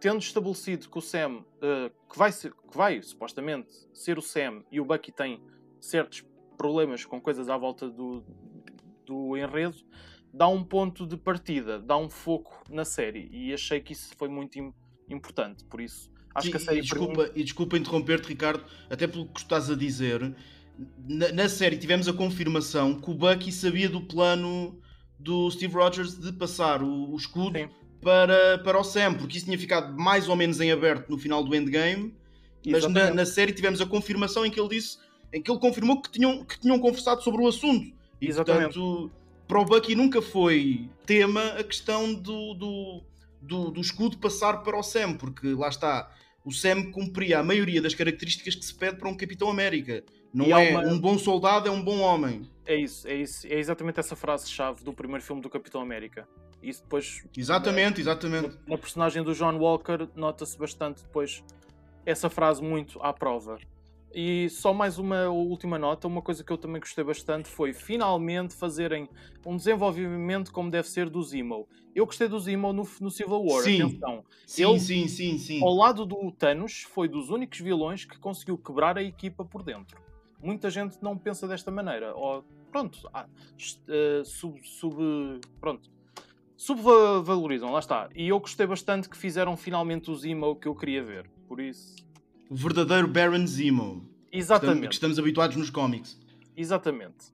[0.00, 4.62] Tendo estabelecido que o Sam, ah, que, vai ser, que vai supostamente ser o Sam
[4.70, 5.40] e o Bucky tem
[5.80, 6.24] certos
[6.56, 8.24] problemas com coisas à volta do,
[9.04, 9.76] do enredo,
[10.34, 13.28] dá um ponto de partida, dá um foco na série.
[13.32, 14.74] E achei que isso foi muito im-
[15.08, 15.64] importante.
[15.64, 19.26] Por isso, acho Sim, que a série e, desculpa, e desculpa interromper-te, Ricardo, até pelo
[19.26, 20.34] que estás a dizer.
[21.08, 24.76] Na, na série tivemos a confirmação que o Bucky sabia do plano
[25.18, 27.68] do Steve Rogers de passar o, o escudo Sim.
[28.02, 31.44] para, para o Sam, porque isso tinha ficado mais ou menos em aberto no final
[31.44, 32.12] do Endgame.
[32.66, 34.98] Mas na, na série tivemos a confirmação em que ele disse,
[35.32, 37.94] em que ele confirmou que tinham, que tinham conversado sobre o assunto.
[38.20, 38.74] E Exatamente.
[38.74, 39.12] portanto,
[39.46, 43.02] para o Bucky nunca foi tema a questão do, do,
[43.40, 46.10] do, do escudo passar para o Sam, porque lá está,
[46.44, 50.02] o Sam cumpria a maioria das características que se pede para um Capitão América.
[50.32, 52.50] Não E é uma- um bom soldado, é um bom homem.
[52.66, 53.46] É isso, é isso.
[53.46, 56.26] É exatamente essa frase-chave do primeiro filme do Capitão América.
[56.62, 58.56] Isso depois, Exatamente, exatamente.
[58.66, 61.44] na personagem do John Walker, nota-se bastante depois
[62.06, 63.58] essa frase muito à prova.
[64.14, 68.54] E só mais uma última nota, uma coisa que eu também gostei bastante foi finalmente
[68.54, 69.08] fazerem
[69.44, 71.66] um desenvolvimento como deve ser do Zemo.
[71.92, 73.82] Eu gostei do Zemo no, no Civil War, Sim.
[73.82, 74.24] atenção.
[74.46, 75.60] Sim, Ele- sim, sim, sim.
[75.62, 80.00] Ao lado do Thanos, foi dos únicos vilões que conseguiu quebrar a equipa por dentro.
[80.40, 82.14] Muita gente não pensa desta maneira.
[82.14, 83.26] Ou, pronto, ah,
[83.88, 85.90] eh, sub, sub- pronto,
[86.56, 88.08] subvalorizam, lá está.
[88.14, 91.28] E eu gostei bastante que fizeram finalmente o Zemo que eu queria ver.
[91.48, 91.96] Por isso,
[92.54, 94.00] O verdadeiro Baron Zemo.
[94.00, 96.16] que estamos- Que exatamente, estamos habituados nos cómics.
[96.56, 97.32] exatamente.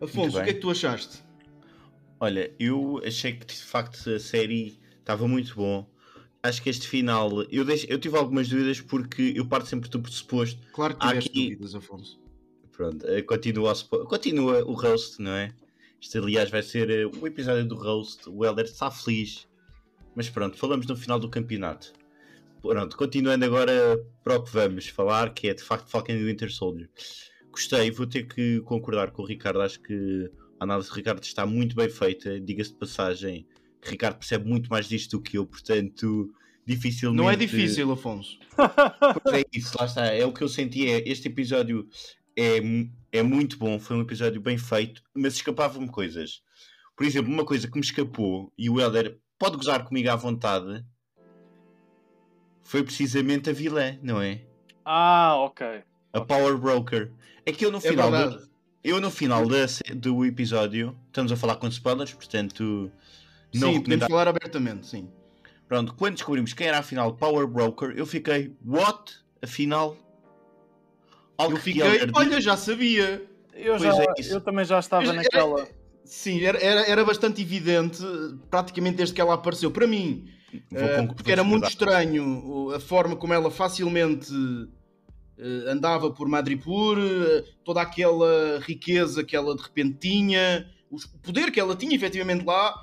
[0.00, 1.24] Afonso, o que é que tu achaste?
[2.20, 5.88] Olha, eu achei que de facto a série estava muito bom.
[6.42, 7.42] Acho que este final.
[7.50, 10.60] Eu, deixo, eu tive algumas dúvidas porque eu parto sempre do pressuposto.
[10.72, 12.20] Claro que tiveste aqui- dúvidas, Afonso.
[12.70, 13.74] Pronto, eh, continua,
[14.06, 15.52] continua o roast, não é?
[16.00, 18.28] Este, aliás, vai ser eh, o episódio do roast.
[18.28, 19.48] O Helder está feliz.
[20.16, 21.92] Mas pronto, falamos no final do campeonato.
[22.62, 26.50] Pronto, continuando agora para o que vamos falar, que é de facto Falcon e Winter
[26.50, 26.88] Soldier.
[27.52, 29.60] Gostei, vou ter que concordar com o Ricardo.
[29.60, 32.40] Acho que a análise do Ricardo está muito bem feita.
[32.40, 33.46] Diga-se de passagem
[33.80, 37.22] que Ricardo percebe muito mais disto do que eu, portanto, dificilmente.
[37.22, 38.38] Não é difícil, Afonso.
[39.22, 40.06] Pois é isso, lá está.
[40.06, 40.88] É o que eu senti.
[40.88, 41.86] É, este episódio
[42.34, 42.58] é,
[43.12, 46.42] é muito bom, foi um episódio bem feito, mas escapavam-me coisas.
[46.96, 50.84] Por exemplo, uma coisa que me escapou, e o Helder pode gozar comigo à vontade,
[52.62, 54.40] foi precisamente a vilã, não é?
[54.84, 55.82] Ah, ok.
[56.12, 57.12] A Power Broker.
[57.44, 58.50] É que eu no É final, do, verdade.
[58.82, 62.90] eu no final da se- do episódio, estamos a falar com spoilers, portanto,
[63.54, 65.08] não sim, podemos falar abertamente, sim.
[65.68, 69.14] Pronto, quando descobrimos quem era afinal Power Broker, eu fiquei, what?
[69.42, 69.96] Afinal,
[71.38, 73.24] algo Eu que fiquei, olha, já sabia.
[73.52, 75.68] Eu, Pois já, é eu também já estava Era- naquela.
[76.06, 78.02] Sim, era, era, era bastante evidente,
[78.50, 79.70] praticamente desde que ela apareceu.
[79.70, 84.32] Para mim, eh, concordar- porque era muito estranho a forma como ela facilmente
[85.38, 91.50] eh, andava por Madripoor, eh, toda aquela riqueza que ela de repente tinha, o poder
[91.50, 92.74] que ela tinha efetivamente lá.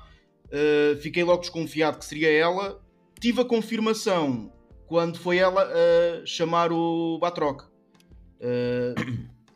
[0.52, 2.80] eh, fiquei logo desconfiado que seria ela.
[3.18, 4.52] Tive a confirmação
[4.86, 7.62] quando foi ela a chamar o Batroc.
[8.38, 8.94] Eh,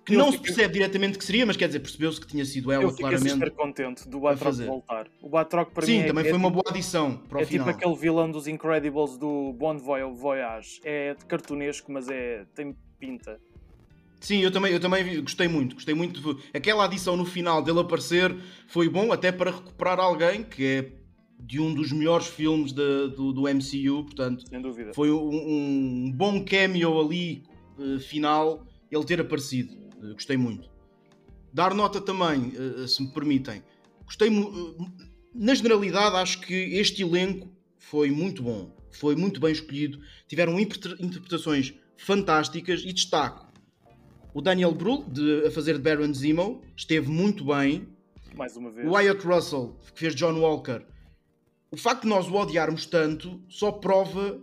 [0.09, 2.73] que Eu não se percebe diretamente que seria, mas quer dizer, percebeu-se que tinha sido
[2.73, 3.51] ela eu fiquei super claramente.
[3.57, 5.07] contente do Batroc voltar.
[5.23, 7.43] O Batroc para Sim, mim é, também é foi uma tipo, boa adição para o
[7.43, 7.67] é final.
[7.67, 10.81] tipo aquele vilão dos Incredibles do Bond Voy- Voyage.
[10.83, 13.39] É cartunesco, mas é tem pinta.
[14.21, 16.21] Sim, eu também, eu também gostei muito, gostei muito.
[16.35, 18.35] de- Aquela adição no final dele aparecer
[18.67, 20.93] foi bom até para recuperar alguém que é
[21.39, 24.93] de um dos melhores filmes da- do, do MCU, portanto Sem dúvida.
[24.95, 25.29] foi um,
[26.07, 27.45] um bom cameo ali
[27.79, 29.77] eh, final ele ter aparecido.
[30.03, 30.69] Eh, gostei muito.
[31.53, 33.63] Dar nota também, eh, se me permitem.
[34.05, 40.01] Gostei eh, na generalidade acho que este elenco foi muito bom, foi muito bem escolhido,
[40.27, 43.49] tiveram interpre- interpretações fantásticas e destaco
[44.35, 47.89] o Daniel Brühl de, a fazer de Baron Zemo esteve muito bem.
[48.37, 48.87] Mais uma vez.
[48.87, 50.85] O Wyatt Russell, que fez John Walker,
[51.71, 54.41] o facto de nós o odiarmos tanto só prova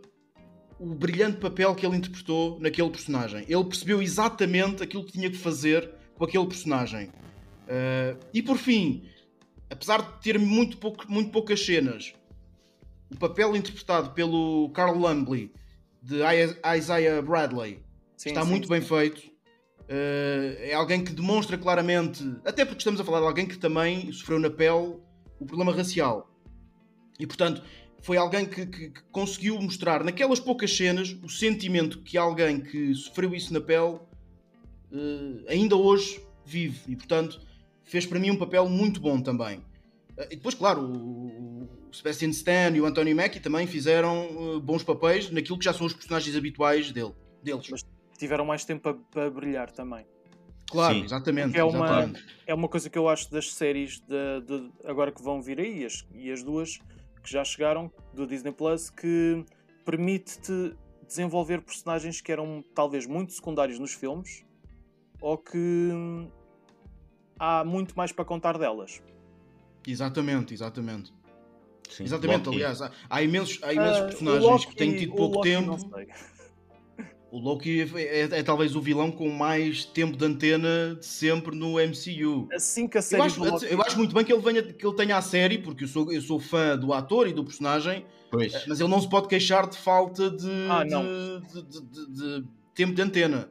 [0.79, 3.45] o brilhante papel que ele interpretou naquele personagem.
[3.47, 7.07] Ele percebeu exatamente aquilo que tinha que fazer com aquele personagem.
[7.65, 9.03] Uh, e por fim,
[9.69, 12.13] apesar de ter muito, pouco, muito poucas cenas,
[13.11, 15.51] o papel interpretado pelo Carl Lumbly
[16.01, 16.17] de
[16.77, 17.79] Isaiah Bradley
[18.15, 18.73] Sim, está sim, muito sim.
[18.73, 19.19] bem feito.
[19.87, 24.11] Uh, é alguém que demonstra claramente, até porque estamos a falar de alguém que também
[24.11, 24.97] sofreu na pele
[25.39, 26.29] o problema racial.
[27.19, 27.61] E portanto,
[28.05, 32.93] foi alguém que, que- que conseguiu mostrar naquelas poucas cenas o sentimento que alguém que
[32.93, 33.95] sofreu isso na pele
[34.91, 36.79] uh, ainda hoje vive.
[36.87, 37.41] E portanto,
[37.83, 39.57] fez para mim um papel muito bom também.
[40.17, 44.59] Uh, E depois, claro, o o Sebastian Stan e o Anthony Mackie também fizeram uh,
[44.59, 47.67] bons papéis naquilo que já são os personagens habituais dele, deles.
[47.69, 47.83] Mas-
[48.19, 50.05] Tiveram mais tempo para, brilhar também.
[50.69, 51.03] Claro, Sim.
[51.05, 51.57] exatamente.
[51.57, 52.25] É uma- exatamente.
[52.47, 55.85] É uma coisa que eu acho das séries de, de- agora que vão vir aí,
[55.85, 56.79] as, e as duas
[57.25, 59.43] que já chegaram do Disney Plus, que
[59.83, 60.75] permite-te
[61.07, 64.45] desenvolver personagens que eram talvez muito secundários nos filmes
[65.19, 65.89] ou que
[67.39, 69.01] há muito mais para contar delas.
[69.87, 71.13] Exatamente, exatamente.
[71.89, 72.03] Sim.
[72.03, 72.57] Exatamente, Loki.
[72.57, 75.67] aliás, há, há imensos, há imensos Ah, personagens Loki- que têm tido pouco Loki tempo.
[75.67, 76.07] não sei.
[77.35, 81.53] O Loki é, é- é talvez o vilão com mais tempo de antena de sempre
[81.53, 82.47] no MCU.
[82.53, 84.63] Assim que a Eu série acho, do Loki- eu acho muito bem que ele, venha,
[84.63, 87.43] que ele tenha a série, porque eu sou, eu sou fã do ator e do
[87.43, 88.65] personagem, Pois.
[88.65, 92.47] mas ele não se pode queixar de falta de, Ah, de- de- de- de- de
[92.73, 93.49] tempo de antena.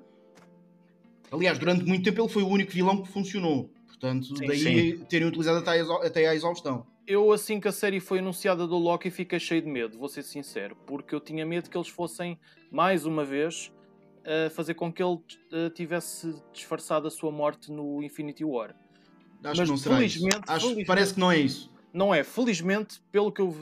[1.31, 3.69] Aliás, durante muito tempo ele foi o único vilão que funcionou.
[3.87, 4.47] Portanto, Sim.
[4.47, 5.59] daí terem utilizado
[6.03, 6.87] até à exaustão.
[7.07, 10.23] eu assim que a série foi anunciada do Loki fiquei cheio de medo, vou ser
[10.23, 12.39] sincero, porque eu tinha medo que eles fossem
[12.73, 13.71] mais uma vez
[14.25, 15.19] a fazer com que ele
[15.53, 18.71] eh, tivesse disfarçado a sua morte no Infinity War.
[18.71, 18.79] Acho
[19.43, 20.19] Mas que não será isso.
[20.21, 21.71] felizmente- Acho, felizmente- Parece que não é isso.
[21.93, 23.55] Não é, felizmente, pelo que eu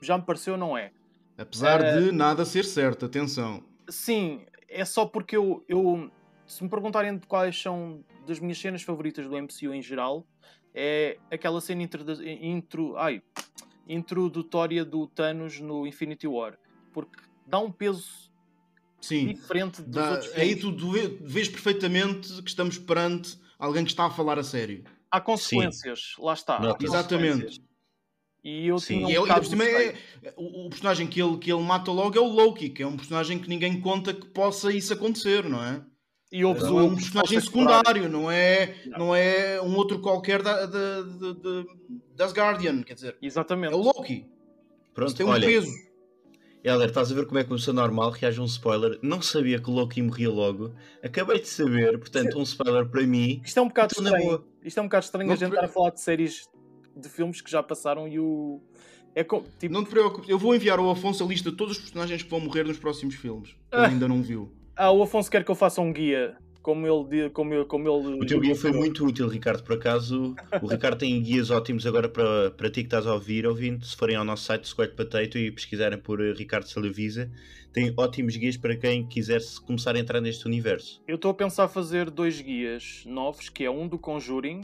[0.00, 0.92] já me pareceu, não é.
[1.38, 3.62] Apesar Eh, de nada ser certo, atenção.
[3.88, 6.10] Sim, é só porque eu, eu
[6.46, 10.26] se me perguntarem de quais são das minhas cenas favoritas do MCU em geral,
[10.74, 13.22] é aquela cena intro, intro, ai,
[13.88, 16.58] introdutória do Thanos no Infinity War,
[16.92, 18.23] porque dá um peso
[19.06, 19.26] Sim.
[19.34, 20.60] diferente dos Dá- outros aí filmes.
[20.60, 24.84] tu tu vê- vês perfeitamente que estamos perante alguém que está a falar a sério.
[25.10, 26.56] Há consequências, lá está.
[26.58, 26.76] há.
[26.80, 27.62] Exatamente.
[28.42, 28.94] E eu Sim.
[29.06, 29.94] tinha um E, e é, receio.
[30.36, 32.96] o, o personagem que ele, que ele mata logo é o Loki, que é um
[32.96, 35.82] personagem que ninguém conta que possa isso acontecer, não é?
[36.30, 40.66] E houve Não é um personagem secundário, não é, não é um outro qualquer da,
[40.66, 41.64] da, da, da-
[42.16, 43.72] das Guardian, quer dizer, Exatamente.
[43.72, 44.26] é o Loki.
[44.92, 45.70] Pronto, Isso tem um olha, peso.
[46.66, 48.98] Helder, estás a ver como é que começou normal, reage um spoiler.
[49.02, 50.72] Não sabia que o Loki morria logo.
[51.02, 53.42] Acabei de saber, portanto, um spoiler para mim.
[53.44, 54.30] Isto é um bocado Então, na estranho.
[54.38, 54.48] boa.
[54.64, 56.48] Isto é um bocado estranho Não a gente te- estar a falar de séries
[56.96, 58.62] de filmes que já passaram e o.
[59.14, 61.76] É co- tipo, Não te preocupes, eu vou enviar ao Afonso a lista de todos
[61.76, 63.50] os personagens que vão morrer nos próximos filmes.
[63.70, 63.86] que Ele Ah.
[63.88, 64.50] ainda não viu.
[64.74, 67.28] Ah, o Afonso quer que eu faça um guia, como ele.
[67.28, 69.62] Como, como ele O teu guia foi muito útil, Ricardo.
[69.62, 73.46] Por acaso, o Ricardo tem guias ótimos agora para, para ti que estás a ouvir,
[73.46, 73.84] ouvindo.
[73.84, 77.30] Se forem ao nosso site, Square Potato, e pesquisarem por eh, Ricardo Salavisa,
[77.70, 81.02] tem ótimos guias para quem quiser se começar a entrar neste universo.
[81.06, 84.62] Eu estou a pensar fazer dois guias novos, que é um do Conjuring,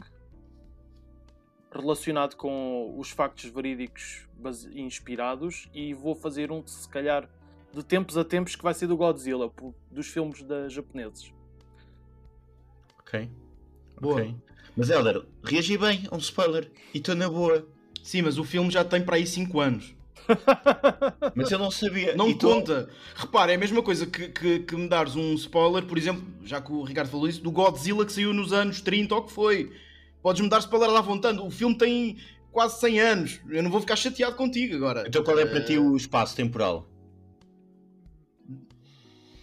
[1.71, 4.27] relacionado com os factos verídicos
[4.73, 7.29] inspirados, e vou fazer um, se calhar,
[7.71, 9.51] de tempos a tempos, que vai ser do Godzilla,
[9.91, 11.31] dos filmes da japoneses.
[13.11, 13.29] Ok?
[13.99, 14.21] Boa.
[14.21, 14.35] Ok.
[14.75, 17.67] Mas Helder, reagi bem a um spoiler e estou na boa.
[18.01, 19.93] Sim, mas o filme já tem para aí 5 anos.
[21.35, 22.15] Mas eu não sabia.
[22.15, 22.87] Não E tô- conta.
[23.15, 26.61] Repara, é a mesma coisa que, que, que me dares um spoiler, por exemplo, já
[26.61, 29.71] que o Ricardo falou isso, do Godzilla que saiu nos anos 30 ou que foi.
[30.21, 31.39] Podes-me dar spoiler à vontade.
[31.39, 32.17] O filme tem
[32.51, 33.39] quase 100 anos.
[33.49, 35.03] Eu não vou ficar chateado contigo agora.
[35.07, 36.87] Então qual é para Eh, ti o espaço temporal?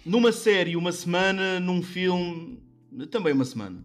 [0.05, 2.63] Numa série, uma semana, num filme,
[3.11, 3.85] também uma semana.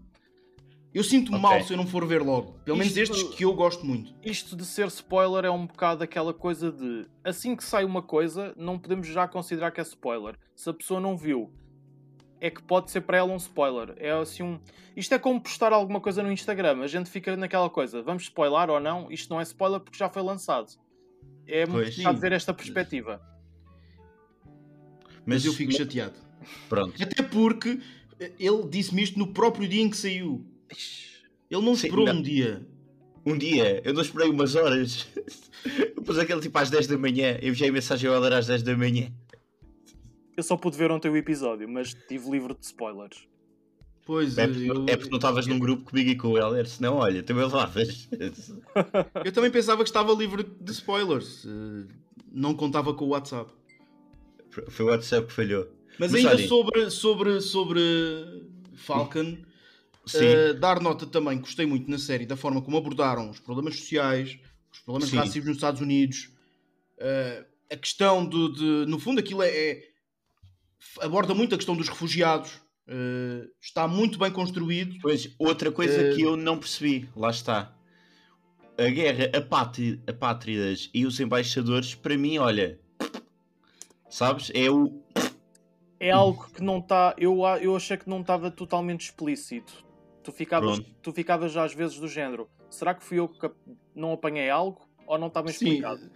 [0.94, 1.50] Eu sinto-me Ok.
[1.50, 2.54] mal se eu não for ver logo.
[2.63, 4.13] Pelo menos Isto- estes que eu gosto muito.
[4.24, 8.54] Isto de ser spoiler é um bocado aquela coisa de assim que sai uma coisa,
[8.56, 10.38] não podemos já considerar que é spoiler.
[10.56, 11.52] Se a pessoa não viu,
[12.39, 13.96] é que pode ser para ela um spoiler.
[13.98, 14.60] É assim um.
[14.96, 16.82] Isto é como postar alguma coisa no Instagram.
[16.84, 19.12] A gente fica naquela coisa, vamos spoiler ou não?
[19.12, 20.68] Isto não é spoiler porque já foi lançado.
[21.48, 22.22] É muito complicado Sim.
[22.22, 23.20] ver esta perspectiva.
[25.26, 26.16] Mas, eu fico chateado.
[26.70, 27.02] Pronto.
[27.02, 27.80] Até porque
[28.39, 30.45] ele disse-me isto no próprio dia em que saiu.
[31.49, 32.15] Ele não Sim, esperou não.
[32.15, 32.65] um dia.
[33.25, 35.07] Um dia, eu não esperei umas horas.
[35.95, 37.38] Eu pus aquele tipo às 10 da manhã.
[37.41, 39.09] Eu enviei mensagem ao Helder às 10 da manhã.
[40.36, 43.25] Eu só pude ver ontem o episódio, mas estive livre de spoilers.
[44.05, 46.67] Pois, É porque, eu, é porque não estavas num grupo comigo e com o Helder,
[46.67, 48.09] senão, olha, também levavas.
[49.23, 51.45] eu também pensava que estava livre de spoilers.
[51.47, 51.88] eh,
[52.29, 53.49] Não contava com o WhatsApp.
[54.67, 55.69] Foi o WhatsApp que falhou.
[55.99, 56.47] Mas, Mas ainda olhem.
[56.47, 57.82] sobre, sobre, sobre
[58.75, 59.38] Falcon,
[60.15, 64.38] eh, dar nota também, gostei muito na série da forma como abordaram os problemas sociais,
[64.71, 65.17] os problemas Sim.
[65.17, 66.32] racistas nos Estados Unidos,
[66.97, 69.84] eh, a questão de, de- No fundo, aquilo é, é-
[71.01, 72.62] aborda muito a questão dos refugiados.
[72.88, 74.97] eh, está muito bem construído.
[75.01, 77.73] Pois, outra coisa que eu não percebi, lá está.
[78.77, 82.79] A guerra apátri- apátridas e os embaixadores, para mim, olha,
[84.10, 84.51] sabes?
[84.53, 85.03] É o.
[86.04, 87.16] É algo que não está.
[87.18, 89.86] Eu, eu achei que não estava totalmente explícito.
[90.22, 90.96] Tu ficavas, Pronto.
[91.02, 92.50] tu ficavas já às vezes do género.
[92.70, 93.50] Será que fui eu que
[93.96, 94.86] não apanhei algo?
[95.08, 96.12] Ou não está bem Sim, explicado?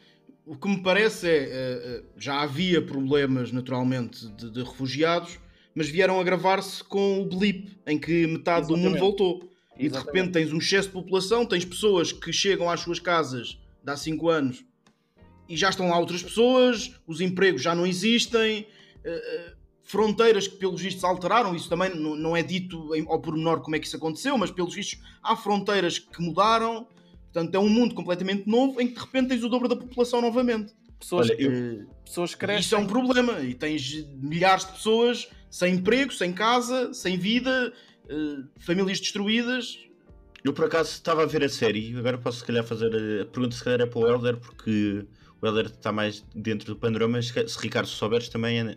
[0.45, 1.38] o que me parece é.
[1.38, 5.39] eh, eh, já havia problemas, naturalmente, de, de refugiados,
[5.73, 9.00] mas vieram a agravar-se com o blip, em que metade do mundo Exatamente.
[9.00, 9.50] voltou.
[9.76, 10.06] E de Exatamente.
[10.06, 13.95] repente tens um excesso de população, tens pessoas que chegam às suas casas de há
[13.95, 14.65] 5 anos
[15.47, 18.67] e já estão lá outras pessoas, os empregos já não existem,
[19.04, 19.54] eh,
[19.88, 23.76] fronteiras que pelos vistos alteraram, isso também não, não é dito em, ao pormenor como
[23.76, 26.86] é que isso aconteceu, mas pelos vistos há fronteiras que mudaram,
[27.32, 30.21] portanto é um mundo completamente novo em que de repente tens o dobro da população
[30.21, 30.73] novamente.
[31.00, 32.78] Pessoas, Olha, eu- Eh, pessoas isso crescem.
[32.78, 37.71] é um problema e tens milhares de pessoas sem emprego, sem casa, sem vida,
[38.10, 39.80] eh, famílias destruídas.
[40.43, 43.26] Eu por acaso estava a ver a série, agora posso se calhar fazer a a
[43.26, 45.06] pergunta se calhar é para o Helder, porque
[45.41, 48.76] o Helder está mais dentro do panorama, se se Ricardo souberes também é-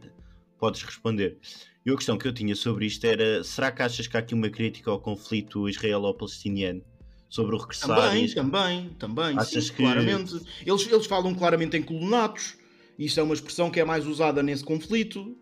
[0.61, 1.39] podes responder.
[1.85, 4.35] E a questão que eu tinha sobre isto era, será que achas que há aqui
[4.35, 6.83] uma crítica ao conflito israelo-palestiniano?
[7.29, 10.35] Sobre o regressar Também, e- também, também, Achas sim, que- claramente.
[10.67, 12.57] Eles, eles falam claramente em colonatos,
[12.99, 15.37] isso é uma expressão que é mais usada nesse conflito.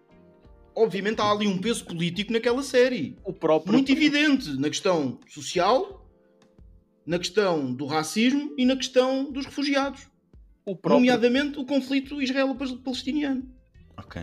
[0.77, 3.73] Obviamente há ali um peso político naquela série, O próprio.
[3.73, 6.07] muito evidente, na questão social,
[7.05, 10.07] na questão do racismo e na questão dos refugiados.
[10.65, 13.43] O próprio, Nomeadamente o conflito israelo-palestiniano.
[13.97, 14.23] Ok.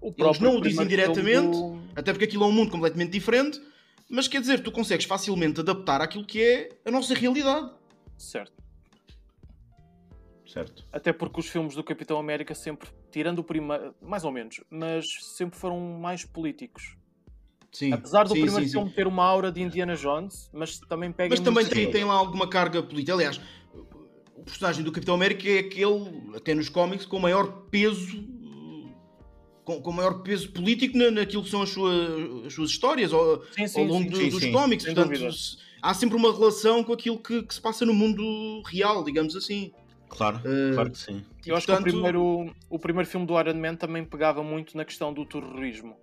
[0.00, 1.50] O próprio não o dizem diretamente.
[1.50, 3.60] do- Até porque aquilo é um mundo completamente diferente,
[4.08, 7.70] mas quer dizer, tu consegues facilmente adaptar àquilo que é a nossa realidade.
[8.16, 8.60] Certo.
[10.46, 10.84] Certo.
[10.92, 15.06] Até porque os filmes do Capitão América sempre, tirando o primeiro, mais ou menos, mas
[15.36, 16.96] sempre foram mais políticos.
[17.70, 17.92] Sim.
[17.92, 18.72] Apesar do sim, primeiro sim, sim.
[18.78, 22.04] filme ter uma aura de Indiana Jones, mas também pega Mas em também tem, tem
[22.04, 23.14] lá alguma carga política.
[23.14, 23.40] Aliás,
[24.34, 28.24] o personagem do Capitão América é aquele, até nos cómics, com maior peso.
[29.70, 33.42] Com, com maior peso político na, naquilo que são as suas, as suas histórias ao,
[33.52, 34.10] Sim, sim, ao longo sim.
[34.10, 34.52] do- sim, dos sim.
[34.52, 34.84] cómics.
[34.84, 39.04] Portanto, se- há sempre uma relação com aquilo que, que se passa no mundo real,
[39.04, 39.70] digamos assim.
[40.08, 41.22] Claro, Eh, claro que sim.
[41.46, 44.76] Eu acho Portanto- que o primeiro, o primeiro filme do Iron Man também pegava muito
[44.76, 45.96] na questão do terrorismo.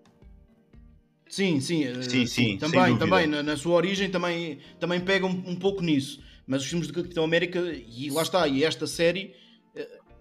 [1.30, 5.44] Sim, sim, eh, Sim, sim, também, também na, na sua origem também, também pega um,
[5.46, 6.22] um pouco nisso.
[6.48, 9.36] Mas os filmes do Capitão América, e lá está, e esta série,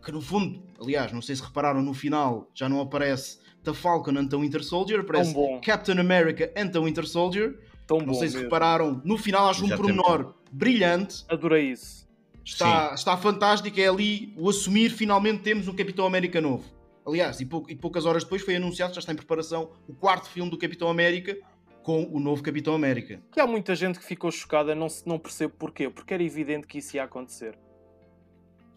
[0.07, 4.12] que no fundo, aliás, não sei se repararam, no final já não aparece The Falcon
[4.16, 7.59] and the Winter Soldier, aparece Captain America and the Winter Soldier.
[7.87, 8.14] tão Não bom.
[8.14, 8.45] sei se mesmo.
[8.45, 11.25] repararam, no final acho um pormenor brilhante.
[11.29, 12.07] Adorei isso.
[12.45, 16.64] Está, está fantástico, é ali o assumir, finalmente temos um Capitão América novo.
[17.05, 20.29] Aliás, e, pou- e poucas horas depois foi anunciado, já está em preparação, o quarto
[20.29, 21.37] filme do Capitão América
[21.83, 23.21] com o novo Capitão América.
[23.33, 26.67] Que há muita gente que ficou chocada, não, se- não percebo porquê, porque era evidente
[26.69, 27.57] que isso ia acontecer.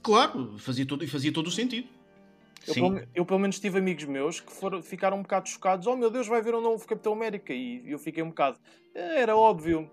[0.01, 1.87] Claro, fazia todo, e fazia todo o sentido.
[2.67, 2.81] Eu Sim.
[2.81, 5.87] pelo, eu, pelo menos, tive amigos meus que foram, ficaram um bocado chocados.
[5.87, 7.53] Oh meu Deus, vai ver um novo Capitão América.
[7.53, 8.57] E eu fiquei um bocado.
[8.93, 9.89] "Eh, Era óbvio.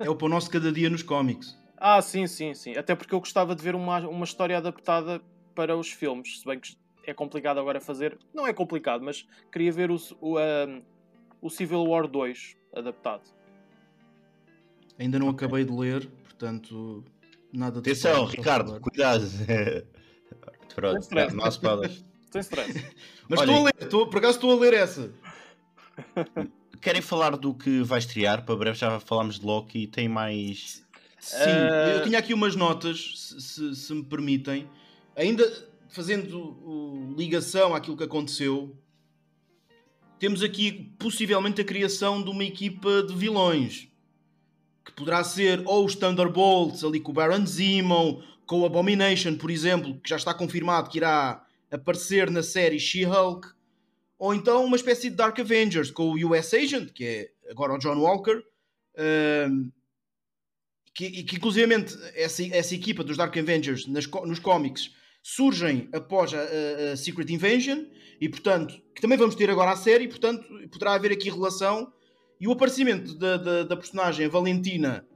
[0.00, 1.58] É o pão nosso cada dia nos cómics.
[1.76, 2.76] Ah, sim, sim, sim.
[2.76, 5.20] Até porque eu gostava de ver uma, uma história adaptada
[5.54, 6.40] para os filmes.
[6.40, 6.76] Se bem que
[7.06, 8.18] é complicado agora fazer.
[8.34, 10.80] Não é complicado, mas queria ver o, o, ahm,
[11.40, 13.22] o Civil War 2 adaptado.
[14.98, 17.04] Ainda não acabei de ler, portanto,
[17.52, 19.24] nada Atenção, Ricardo, cuidado.
[20.74, 21.34] Pronto, stress.
[21.34, 22.04] não há spoilers.
[22.30, 22.72] Sem stress.
[23.28, 25.12] Mas estou a ler, estou, por acaso estou a ler essa.
[26.80, 28.44] querem falar do que vai estrear?
[28.44, 30.84] Para breve já falámos de Loki e tem mais.
[31.18, 31.96] Sim, uh...
[31.96, 34.68] eu tinha aqui umas notas, se, se, se me permitem.
[35.16, 35.44] Ainda
[35.88, 38.76] fazendo uh, ligação àquilo que aconteceu,
[40.18, 43.88] temos aqui possivelmente a criação de uma equipa de vilões
[44.88, 49.50] que poderá ser ou os Thunderbolts ali com o Baron Zemo, com o Abomination, por
[49.50, 53.48] exemplo, que já está confirmado que irá aparecer na série She-Hulk,
[54.18, 57.78] ou então uma espécie de Dark Avengers com o US Agent, que é agora o
[57.78, 58.42] John Walker,
[59.46, 59.70] um,
[60.94, 64.90] que, que inclusivamente essa, essa equipa dos Dark Avengers nas, nos cómics
[65.22, 67.84] surgem após a, a, a, Secret Invasion
[68.18, 71.92] e portanto que também vamos ter agora a série portanto poderá haver aqui relação
[72.40, 75.06] e o aparecimento da, da, da personagem Valentina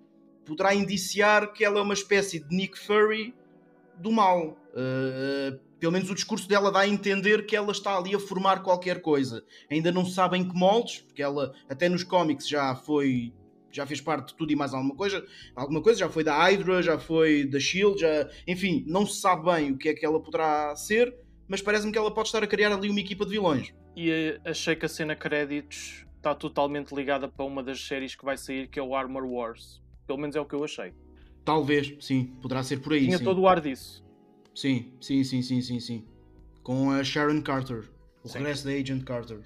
[0.45, 3.35] poderá indiciar que ela é uma espécie de Nick Fury
[3.99, 4.57] do mal.
[4.73, 8.63] Uh, pelo menos o discurso dela dá a entender que ela está ali a formar
[8.63, 9.45] qualquer coisa.
[9.71, 13.33] Ainda não se sabe em que moldes, porque ela até nos cómics já foi
[13.71, 15.25] já fez parte de tudo e mais alguma coisa,
[15.57, 19.51] alguma coisa, já foi da Hydra, já foi da Shield, já, enfim, não se sabe
[19.51, 21.17] bem o que é que ela poderá ser,
[21.49, 23.73] mas parece-me que ela pode estar a criar ali uma equipa de vilões.
[23.97, 28.25] E eh, achei que a cena créditos está totalmente ligada para uma das séries que
[28.25, 29.83] vai sair, que é o Armor Wars.
[30.07, 30.95] Pelo menos é o que eu achei.
[31.45, 33.07] Talvez, sim, poderá ser por aí.
[33.07, 33.25] Tinha sim.
[33.25, 34.05] todo o ar disso.
[34.55, 36.07] Sim, sim, sim, sim, sim, sim.
[36.63, 37.91] Com a Sharon Carter,
[38.23, 38.39] o sim.
[38.39, 39.41] regresso da Agent Carter.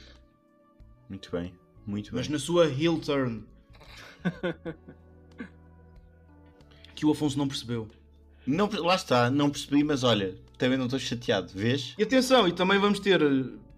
[1.09, 1.55] Muito bem,
[1.87, 2.21] muito bem.
[2.21, 3.43] Mas na sua heel turn.
[6.95, 7.89] que o Afonso não percebeu.
[8.47, 11.95] Não, lá está, não percebi, mas olha, também não estou chateado, vês?
[11.99, 13.23] E atenção, e também vamos ter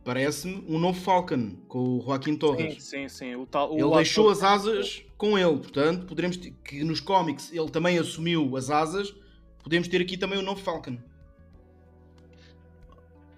[0.08, 2.82] parece-me, um novo Falcon com o Joaquim Torres.
[2.82, 3.34] Sim, sim, sim.
[3.36, 7.52] O tal, o ele deixou as asas com ele, portanto, poderemos ter, que nos cómics
[7.52, 9.14] ele também assumiu as asas,
[9.62, 10.96] podemos ter aqui também o um novo Falcon.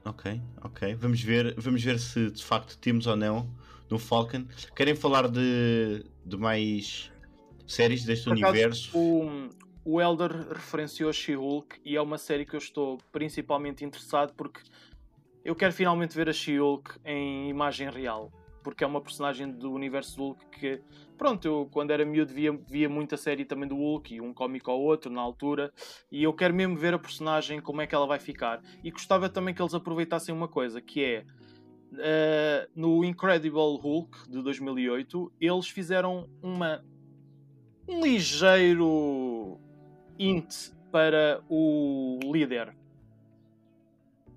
[0.05, 0.95] Ok, ok.
[0.95, 3.51] Vamos ver, vamos ver se de facto temos ou não
[3.91, 4.47] no Falcon.
[4.77, 7.11] Querem falar de, de mais
[7.67, 8.91] séries deste Por universo?
[8.91, 9.51] Acaso,
[9.85, 14.61] o, o Elder referenciou She-Hulk e é uma série que eu estou principalmente interessado porque
[15.45, 18.31] eu quero finalmente ver a She-Hulk em imagem real,
[18.63, 20.83] porque é uma personagem do universo do Hulk que,
[21.17, 24.71] pronto, eu quando era miúdo via, via muita série também do Hulk, e um cómico
[24.71, 25.73] ou outro na altura,
[26.11, 28.63] e eu quero mesmo ver a personagem, como é que ela vai ficar.
[28.85, 31.25] E gostava também que eles aproveitassem uma coisa, que é,
[31.93, 36.85] uh, no Incredible Hulk de 2008, eles fizeram uma
[37.89, 39.59] um ligeiro
[40.17, 42.80] hint para o líder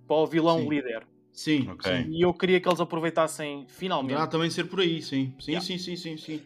[0.08, 0.70] para o vilão sim.
[0.70, 1.08] líder.
[1.32, 2.04] Sim, okay.
[2.04, 4.12] sim, E eu queria que eles aproveitassem finalmente.
[4.12, 5.34] Poderá também ser por aí, sim.
[5.40, 5.66] Sim, yeah.
[5.66, 6.42] sim, sim, sim, sim.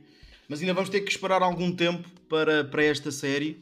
[0.48, 3.60] Mas ainda vamos ter que esperar algum tempo para, para esta série.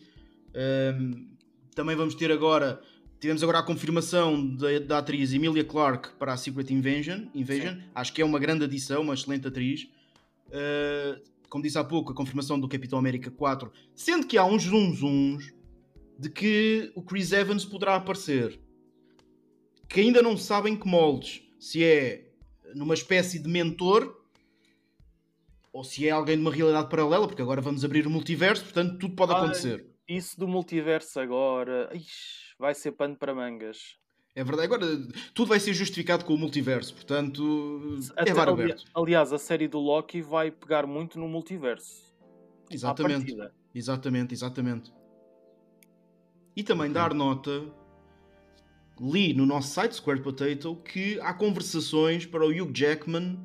[0.54, 1.28] Um,
[1.74, 2.80] também vamos ter agora.
[3.20, 7.26] Tivemos agora a confirmação da, da atriz Emilia Clarke para a Secret Invasion.
[7.34, 7.78] Invasion.
[7.96, 9.88] Acho que é uma grande adição, uma excelente atriz.
[10.50, 11.20] Uh,
[11.50, 13.72] como disse há pouco, a confirmação do Capitão América 4.
[13.96, 15.54] Sendo que há uns zooms uns
[16.20, 18.60] de que o Chris Evans poderá aparecer
[19.88, 21.42] que ainda não sabem que moldes.
[21.60, 22.32] Se é
[22.74, 24.22] numa espécie de mentor
[25.72, 28.98] ou se é alguém de uma realidade paralela, porque agora vamos abrir o multiverso, portanto
[28.98, 29.86] tudo pode acontecer.
[30.08, 33.98] isso do multiverso agora ixi, vai ser pano para mangas.
[34.34, 34.86] É verdade, agora
[35.34, 38.84] tudo vai ser justificado com o multiverso, portanto Até, é bar aberto.
[38.94, 42.14] Aliás, a série do Loki vai pegar muito no multiverso.
[42.70, 43.36] Exatamente.
[43.74, 44.94] Exatamente, exatamente.
[46.56, 47.66] E também dar nota
[49.00, 53.38] li no nosso site Square Potato que há conversações para o Hugh Jackman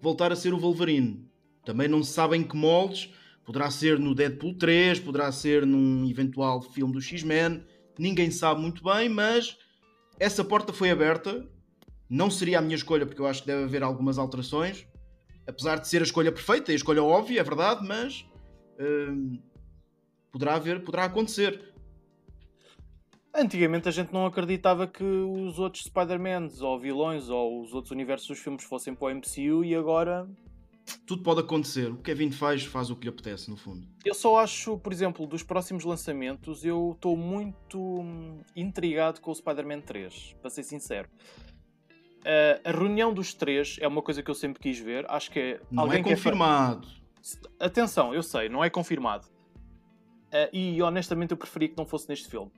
[0.00, 1.24] voltar a ser o Wolverine.
[1.64, 3.12] Também não se sabe em que moldes,
[3.44, 7.64] poderá ser no Deadpool 3, poderá ser num eventual filme do X-Men,
[7.98, 9.56] ninguém sabe muito bem, mas
[10.18, 11.46] essa porta foi aberta.
[12.08, 14.86] Não seria a minha escolha, porque eu acho que deve haver algumas alterações,
[15.46, 18.24] apesar de ser a escolha perfeita, a escolha óbvia, é verdade, mas
[18.78, 19.40] hum,
[20.30, 21.74] poderá haver, poderá acontecer.
[23.38, 28.26] Antigamente a gente não acreditava que os outros Spider-Mans ou vilões ou os outros universos
[28.26, 30.26] dos filmes fossem para o MCU e agora.
[31.06, 31.90] Tudo pode acontecer.
[31.90, 33.86] O Kevin faz, faz o que lhe apetece, no fundo.
[34.04, 39.34] Eu só acho, por exemplo, dos próximos lançamentos, eu estou muito hum, intrigado com o
[39.34, 41.08] Spider-Man 3, para ser sincero.
[42.20, 45.04] Uh, a reunião dos três é uma coisa que eu sempre quis ver.
[45.10, 45.60] Acho que é.
[45.70, 46.88] Não é confirmado.
[47.60, 47.66] É...
[47.66, 49.26] Atenção, eu sei, não é confirmado.
[49.26, 52.50] Uh, e honestamente eu preferia que não fosse neste filme.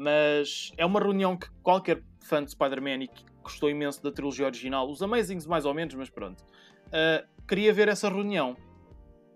[0.00, 4.46] Mas é uma reunião que qualquer fã de Spider-Man e que gostou imenso da trilogia
[4.46, 8.56] original, os Amazings mais ou menos, mas pronto, uh, queria ver essa reunião.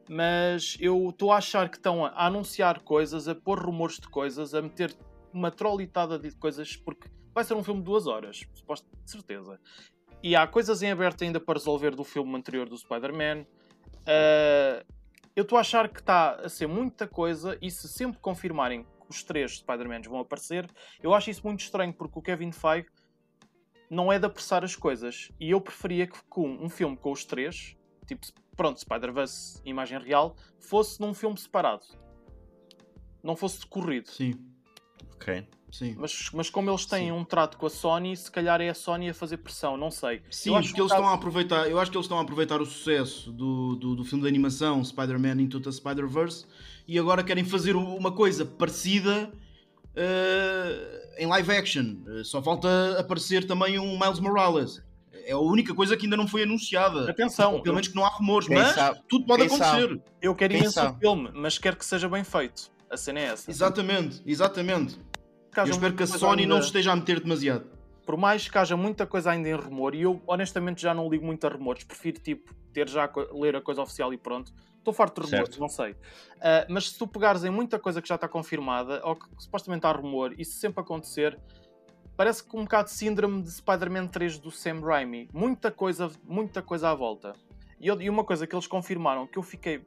[0.09, 4.55] Mas eu estou a achar que estão a anunciar coisas, a pôr rumores de coisas,
[4.55, 4.97] a meter
[5.33, 9.59] uma trolitada de coisas, porque vai ser um filme de duas horas, de certeza.
[10.23, 13.47] E há coisas em aberto ainda para resolver do filme anterior do Spider-Man.
[14.03, 14.87] Uh,
[15.35, 19.23] eu estou a achar que está a ser muita coisa e se sempre confirmarem os
[19.23, 20.69] três Spider-Mans vão aparecer,
[21.03, 22.89] eu acho isso muito estranho porque o Kevin Feige
[23.89, 27.25] não é de apressar as coisas e eu preferia que com um filme com os
[27.25, 31.85] três, tipo, pronto, Spider-Verse, imagem real, fosse num filme separado.
[33.23, 34.09] Não fosse decorrido.
[34.09, 34.35] Sim.
[35.15, 35.47] Ok.
[35.73, 35.97] Sim.
[35.99, 37.13] Mas, mas como eles têm Sim.
[37.13, 40.21] um trato com a Sony, se calhar é a Sony a fazer pressão, não sei.
[40.31, 42.05] Sim, Eu acho porque que eles o estão a caso- aproveitar, eu acho que eles
[42.05, 46.45] estão a aproveitar o sucesso do, do, do filme de animação Spider-Man Into the Spider-Verse
[46.87, 49.33] e agora querem fazer uma coisa parecida
[49.97, 51.97] eh, em live action.
[52.07, 52.69] Eh, só falta
[52.99, 54.83] aparecer também um Miles Morales.
[55.25, 57.09] É a única coisa que ainda não foi anunciada.
[57.09, 59.01] Atenção, pelo menos que não há rumores, Quem mas sabe?
[59.09, 60.01] tudo pode Quem acontecer.
[60.21, 60.99] eu quero imenso o sabe?
[60.99, 62.71] filme, mas quero que seja bem feito.
[62.91, 63.51] A cena é essa.
[63.51, 64.99] Exatamente, exatamente.
[65.57, 67.67] Eu espero que a Sony não ainda- se esteja a meter demasiado.
[68.07, 71.25] Por mais que haja muita coisa ainda em rumor, e eu honestamente já não ligo
[71.25, 74.53] muito a rumores, prefiro tipo ter já ler a coisa oficial e pronto.
[74.79, 75.61] Estou farto de rumores, Certo.
[75.61, 75.95] não sei.
[76.41, 79.87] Ah, mas se tu pegares em muita coisa que já está confirmada, ou que supostamente
[79.87, 81.39] há rumor, e se sempre acontecer,
[82.17, 85.29] parece que um bocado de síndrome de Spider-Man 3 do Sam Raimi.
[85.33, 87.35] Muita coisa, muita coisa à volta.
[87.79, 89.85] E, eu- e uma coisa que eles confirmaram que eu fiquei,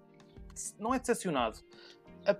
[0.80, 1.60] não é decepcionado,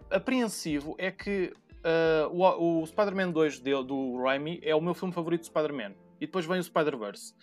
[0.10, 1.54] apreensivo, é que
[1.86, 5.94] ah, o, o Spider-Man 2 de- do Raimi é o meu filme favorito de Spider-Man.
[6.20, 7.34] E depois vem o Spider-Verse.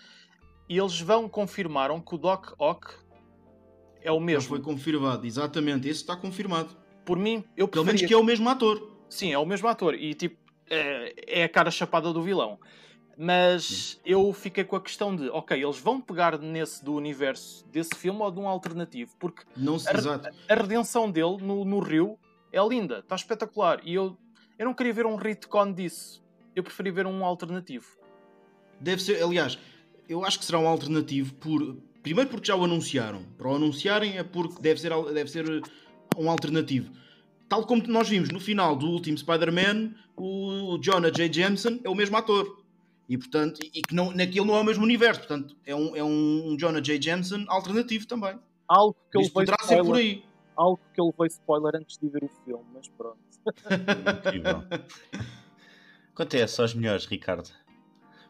[0.68, 2.88] E eles vão confirmaram que o Doc Ock
[4.00, 4.48] é o Mas mesmo.
[4.48, 5.88] foi confirmado, exatamente.
[5.88, 6.70] Esse está confirmado.
[7.04, 7.84] Por mim, eu Pelo preferia...
[7.84, 8.90] menos que é o mesmo ator.
[9.08, 9.94] Sim, é o mesmo ator.
[9.94, 10.36] E tipo,
[10.70, 12.58] é, é a cara chapada do vilão.
[13.16, 17.94] Mas eu fiquei com a questão de, ok, eles vão pegar nesse do universo desse
[17.94, 19.14] filme ou de um alternativo?
[19.18, 20.28] Porque Não se A- exato.
[20.48, 22.18] a redenção dele no, no Rio
[22.50, 23.80] é linda, está espetacular.
[23.84, 24.16] E eu,
[24.62, 26.22] eu não queria ver um retcon disso.
[26.54, 27.84] Eu preferi ver um alternativo.
[28.80, 29.58] Deve ser, aliás,
[30.08, 31.76] eu acho que será um alternativo por.
[32.00, 33.24] Primeiro porque já o anunciaram.
[33.36, 35.62] Para o anunciarem é porque deve ser, deve ser uh,
[36.16, 36.92] um alternativo.
[37.48, 41.32] Tal como nós vimos no final do último Spider-Man, o Jonah J.
[41.32, 42.62] Jameson é o mesmo ator.
[43.08, 45.20] E portanto, e que não, naquele não é o mesmo universo.
[45.20, 47.02] Portanto, é um, é um Jonah J.
[47.02, 48.38] Jameson alternativo também.
[48.68, 50.24] Algo que Isto levei poderá ser por spoiler, aí.
[50.56, 53.31] algo que eu levei spoiler antes de ver o filme, mas pronto.
[54.26, 54.64] Incrível.
[56.12, 57.48] Acontece aos melhores, Ricardo.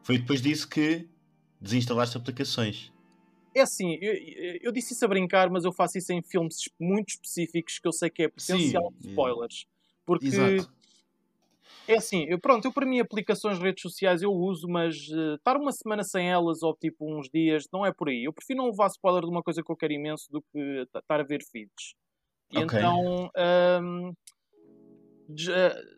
[0.02, 1.08] Foi depois disso que
[1.60, 2.92] desinstalaste aplicações.
[3.54, 4.14] É assim, eu,
[4.62, 7.92] eu- disse isso a brincar, mas eu faço isso em filmes muito específicos que eu
[7.92, 9.66] sei que é potencial Sim, de spoilers.
[10.06, 10.72] Porque Exato.
[11.86, 15.34] é assim, eu, pronto, eu para mim aplicações de redes sociais eu uso, mas eh,
[15.34, 18.24] estar uma semana sem elas ou tipo uns dias não é por aí.
[18.24, 21.20] Eu prefiro não levar spoiler de uma coisa que eu quero imenso do que estar
[21.20, 21.94] a ver feeds.
[22.50, 22.78] E Ok.
[22.78, 23.80] então eh,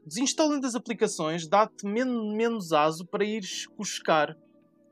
[0.06, 4.36] desinstalando as aplicações dá-te men menos aso para ires buscar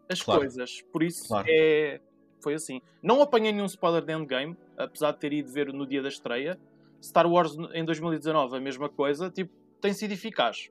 [0.09, 0.40] as Claro.
[0.40, 0.82] coisas.
[0.93, 1.47] Por isso Claro.
[1.49, 2.01] é,
[2.40, 2.80] foi assim.
[3.03, 6.59] Não apanhei nenhum spoiler de Endgame, apesar de ter ido ver no dia da estreia.
[7.03, 10.70] Star Wars em 2019 a mesma coisa, tipo, tem sido eficaz.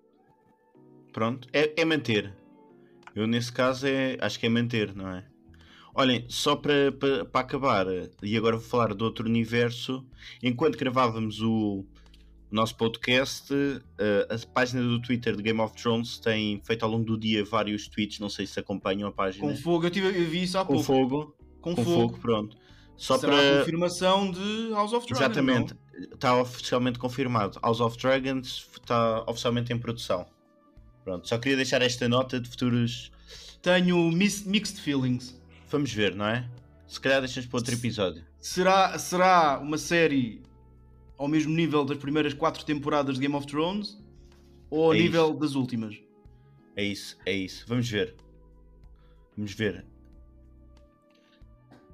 [1.12, 2.34] Pronto, é, é manter.
[3.14, 5.26] Eu nesse caso é, acho que é manter, não é?
[5.94, 7.86] Olhem, só para, para, para acabar,
[8.24, 10.06] e agora vou falar de outro universo.
[10.42, 11.86] Enquanto gravávamos o
[12.52, 13.54] nosso podcast,
[13.98, 17.44] eh, a página do Twitter de Game of Thrones tem feito ao longo do dia
[17.46, 19.48] vários tweets, não sei se acompanham a página.
[19.48, 20.86] Com fogo, eu, tive, eu vi isso há Com pouco.
[20.86, 21.96] fogo, Com, com fogo.
[22.10, 22.58] fogo, pronto.
[22.98, 23.60] Só Será a para.
[23.60, 25.24] confirmação de House of Dragon.
[25.24, 26.04] Exatamente, não?
[26.14, 27.60] está oficialmente confirmado.
[27.64, 30.26] House of Dragons está oficialmente em produção.
[31.04, 33.12] Pronto, só queria deixar esta nota de futuros.
[33.62, 35.40] Tenho mixed feelings.
[35.70, 36.48] Vamos ver, não é?
[36.88, 38.24] Se calhar deixamos para outro episódio.
[38.40, 40.42] Será, será uma série
[41.22, 43.96] ao mesmo nível das primeiras quatro temporadas de Game of Thrones
[44.72, 45.96] ou ao É nível das últimas?
[46.76, 47.64] É isso, é isso.
[47.68, 48.16] Vamos ver.
[49.38, 49.86] Vamos ver.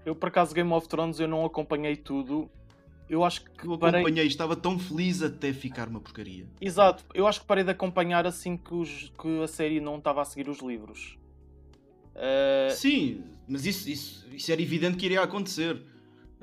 [0.06, 2.50] Eu, por acaso, Game of Thrones, eu não acompanhei tudo.
[3.10, 4.00] Eu acho que Eu parei...
[4.02, 6.48] acompanhei, estava tão feliz até ficar uma porcaria.
[6.62, 10.22] Exato, eu acho que parei de acompanhar assim que, os- que a série não estava
[10.22, 11.18] a seguir os livros.
[12.16, 15.82] Eh, Sim, mas isso, isso, isso era evidente que iria acontecer.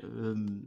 [0.03, 0.63] Hum,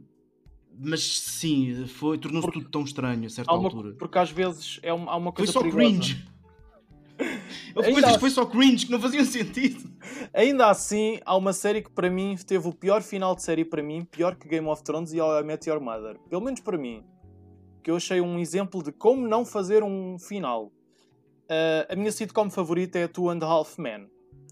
[0.79, 3.95] mas sim, foi, tornou-se tudo tão estranho a certa uma- altura.
[3.99, 5.83] porque às vezes é uma, há uma Foi coisa só perigosa.
[5.85, 6.25] cringe.
[7.75, 9.89] Houve Ainda coisas que assim- foi só cringe que não faziam sentido.
[10.33, 13.83] Ainda assim, há uma série que para mim teve o pior final de série para
[13.83, 16.17] mim, pior que Game of Thrones e How I Met Your Mother.
[16.29, 17.03] Pelo menos para mim.
[17.83, 20.71] Que eu achei um exemplo de como não fazer um final.
[21.49, 24.07] Eh, a minha sitcom favorita é Two and a Half Men.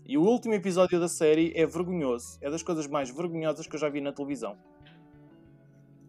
[0.05, 2.37] E o último episódio da série é vergonhoso.
[2.41, 4.57] É das coisas mais vergonhosas que eu já vi na televisão.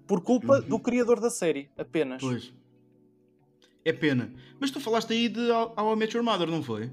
[0.09, 0.68] Por culpa Uhum.
[0.68, 2.20] do criador da série, apenas.
[2.20, 2.52] Pois.
[3.84, 4.32] É pena.
[4.59, 6.90] Mas tu falaste aí de How I Met Your Mother, não foi?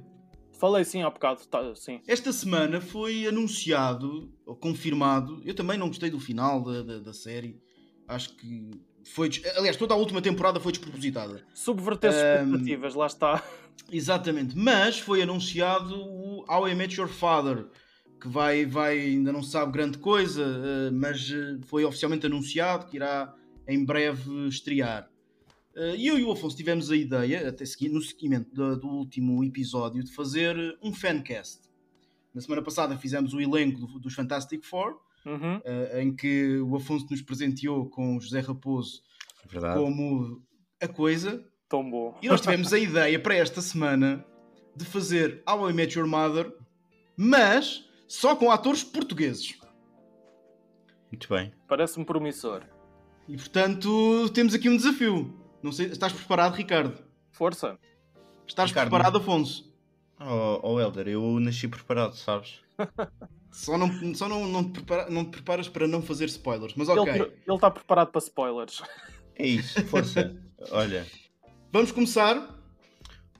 [0.59, 1.99] Falei sim há bocado, tá, sim.
[2.07, 7.13] Esta semana foi anunciado, ou confirmado, eu também não gostei do final da, da, da
[7.13, 7.59] série,
[8.07, 8.69] Acho que
[9.03, 9.31] foi.
[9.57, 11.43] Aliás, toda a última temporada foi despropositada.
[11.55, 13.43] Subverter-se Ahm, expectativas, lá está.
[13.91, 17.65] Exatamente, mas foi anunciado o How I Met Your Father,
[18.25, 22.87] que vai, vai ainda não se sabe grande coisa, eh, mas eh, foi oficialmente anunciado
[22.87, 23.31] que irá
[23.67, 25.07] em breve estrear.
[25.75, 28.87] Eh, E eu e o Afonso tivemos a ideia, até segui- no seguimento do, do
[28.87, 31.61] último episódio, de fazer um fancast.
[32.33, 35.59] Na semana passada fizemos o elenco do- dos Fantastic Four, Uhum.
[35.99, 39.01] em que o Afonso nos presenteou com o José Raposo
[39.47, 39.79] Verdade.
[39.79, 40.41] como
[40.81, 42.17] a coisa, Tão bom.
[42.21, 44.23] e nós tivemos a ideia para esta semana
[44.75, 46.51] de fazer How I Met Your Mother,
[47.17, 49.57] mas só com atores portugueses.
[51.11, 51.53] Muito bem.
[51.67, 52.63] Parece-me promissor.
[53.27, 55.33] E portanto temos aqui um desafio.
[55.63, 57.03] Não sei, estás preparado, Ricardo?
[57.31, 57.77] Força.
[58.47, 59.73] Estás Ricardo, preparado, Afonso?
[60.19, 62.59] Oh, oh Helder, eu nasci preparado, sabes?
[63.51, 66.89] Só não, só não, não, te prepara- não te preparas para não fazer spoilers, mas
[66.89, 67.13] ok.
[67.13, 68.81] Ele está preparado para spoilers.
[69.33, 70.35] É isso, força.
[70.71, 71.07] Olha,
[71.71, 72.53] Vamos começar.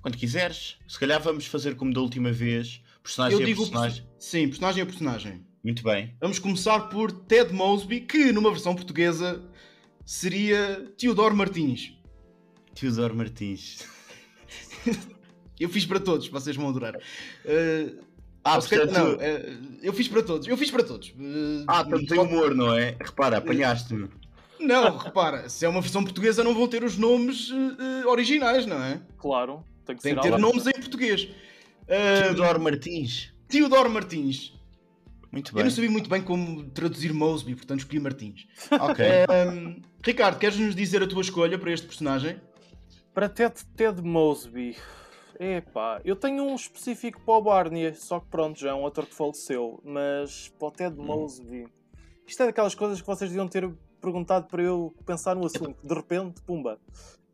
[0.02, 0.78] quando quiseres.
[0.88, 2.82] Se calhar vamos fazer como da última vez.
[3.06, 4.02] Personagem Eu a digo personagem.
[4.04, 5.46] perso- Sim, personagem a personagem.
[5.64, 6.16] Muito bem.
[6.20, 9.42] Vamos começar por Ted Mosby, que numa versão portuguesa
[10.04, 11.94] seria Teodoro Martins.
[12.74, 13.86] Teodoro Martins.
[15.60, 16.96] Eu fiz para todos, vocês vão adorar.
[16.98, 18.04] Uh,
[18.44, 18.92] Ah, portanto.
[18.92, 21.10] não, eh, eu fiz para todos, eu fiz para todos.
[21.12, 22.96] Uh, Ah, portanto tem humor, não é?
[23.00, 24.10] Repara, apanhaste-me.
[24.60, 28.66] Não, repara, se é uma versão portuguesa não vão ter os nomes eh, eh, originais,
[28.66, 29.02] não é?
[29.18, 29.64] Claro.
[29.86, 31.28] Tem que Tem ser que ter nomes em português.
[31.86, 33.34] Uh, Teodoro Martins.
[33.48, 34.54] Teodoro Martins.
[35.32, 35.64] Muito Eu bem.
[35.66, 38.48] não sabia muito bem como traduzir Mosby, portanto escolhi Martins.
[38.72, 39.06] Ok.
[39.52, 42.40] Um, Ricardo, queres nos dizer a tua escolha para este personagem?
[43.14, 44.78] Para Ted, Ted Mosby.
[45.40, 49.06] Epá, eu tenho um específico para o Barney, só que pronto, já é um ator
[49.06, 49.82] que faleceu.
[49.84, 51.68] Mas para o Ted Mosby.
[52.26, 53.70] Isto é daquelas coisas que vocês deviam ter
[54.02, 55.76] perguntado para eu pensar no assunto.
[55.84, 56.80] De repente, pumba.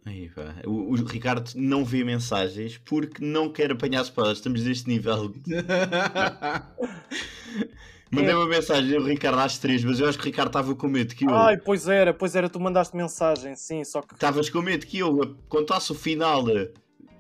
[0.06, 0.32] Aí.
[0.66, 4.39] O, o Ricardo não vê mensagens porque não quer apanhar spoilers.
[4.39, 5.34] Estamos neste nível.
[8.12, 10.88] Mandei uma mensagem ao Ricardo às três, mas eu acho que o Ricardo estava com
[10.88, 11.34] medo que eu.
[11.34, 14.14] Ai, pois era, pois era, tu mandaste mensagem, sim, só que.
[14.16, 16.72] Estavas com medo que eu contasse o final eh,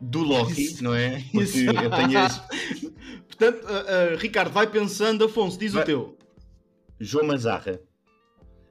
[0.01, 1.23] do Loki, não é?
[1.31, 2.91] Porque eu tenho este.
[3.25, 5.83] Portanto, uh, uh, Ricardo, vai pensando, Afonso, diz Vai.
[5.83, 6.17] o teu.
[6.99, 7.79] João Mazarra.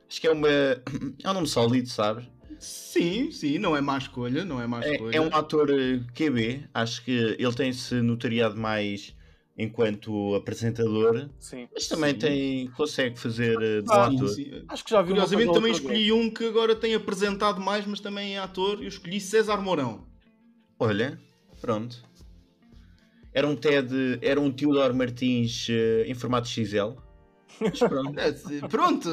[0.07, 0.49] Acho que é uma.
[1.25, 2.29] É um nome sólido, sabes?
[2.61, 5.15] Sim, sim, não é má escolha, não é má escolha.
[5.15, 6.69] É, é um ator eh, QB.
[6.75, 9.17] Acho que ele tem-se notariado mais
[9.57, 11.67] enquanto apresentador, Sim.
[11.73, 12.19] mas também Sim.
[12.19, 14.29] tem, consegue fazer bom Ah, Sim, ator.
[14.29, 14.65] sim.
[14.69, 18.37] Acho que já vi Curiosamente também escolhi um que agora tem apresentado mais, mas também
[18.37, 18.83] é ator.
[18.83, 20.07] Eu escolhi César Mourão.
[20.79, 21.19] Olha,
[21.63, 22.03] pronto.
[23.33, 26.93] Era um TED, era um Teodoro Martins eh, em formato XL.
[27.59, 28.15] Mas pronto.
[28.21, 29.09] É, pronto.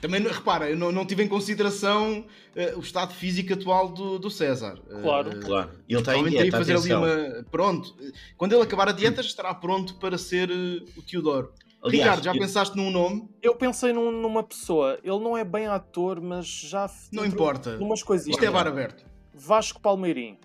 [0.00, 2.24] Também, não- repara, eu não, não tive em consideração
[2.54, 4.78] eh, o estado físico atual do, do César.
[4.90, 5.40] Eh, Claro.
[5.40, 5.70] Claro.
[5.88, 7.44] Ele está em dieta, fazer ali uma.
[7.50, 7.94] Pronto.
[8.36, 11.52] Quando ele acabar a dieta, já estará pronto para ser eh, o Teodoro.
[11.82, 13.28] Aliás, Ricardo, já eu- pensaste num nome?
[13.40, 16.90] Eu pensei num- numa pessoa, ele não é bem ator, mas já.
[17.12, 17.76] Não importa.
[17.78, 18.36] Numas coisinhas.
[18.36, 19.04] Isto é bar aberto.
[19.32, 20.38] Vasco Palmeirim.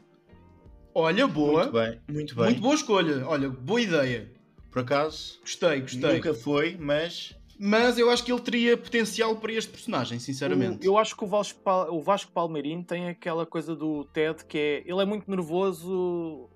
[0.93, 1.63] Olha, boa.
[1.63, 2.45] Muito bem, muito bem.
[2.45, 3.27] Muito boa escolha.
[3.27, 4.31] Olha, boa ideia.
[4.69, 6.13] Por acaso, Gostei, gostei.
[6.13, 10.85] nunca foi, mas Mas eu acho que ele teria potencial para este personagem, sinceramente.
[10.87, 11.59] O- eu acho que o Vasco,
[11.91, 14.83] o Vasco Palmeirim tem aquela coisa do Ted que é.
[14.85, 16.49] Ele é muito nervoso.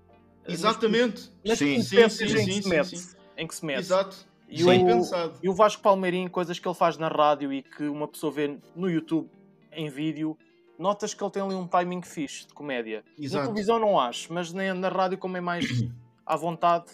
[0.46, 1.30] Exatamente.
[1.44, 3.16] Nas, nas Sim, sim, sim, em, sim, que se sim, mete, sim.
[3.36, 3.78] em que se mete.
[3.80, 4.16] Exato.
[4.48, 5.34] E o- pensado.
[5.42, 8.58] E o Vasco Palmeirim, coisas que ele faz na rádio e que uma pessoa vê
[8.74, 9.28] no YouTube
[9.72, 10.36] em vídeo,
[10.78, 13.04] notas que ele tem ali um timing fixe de comédia.
[13.18, 13.42] Exato.
[13.44, 15.64] Na televisão não acho, mas nem na rádio, como é mais
[16.26, 16.86] à vontade,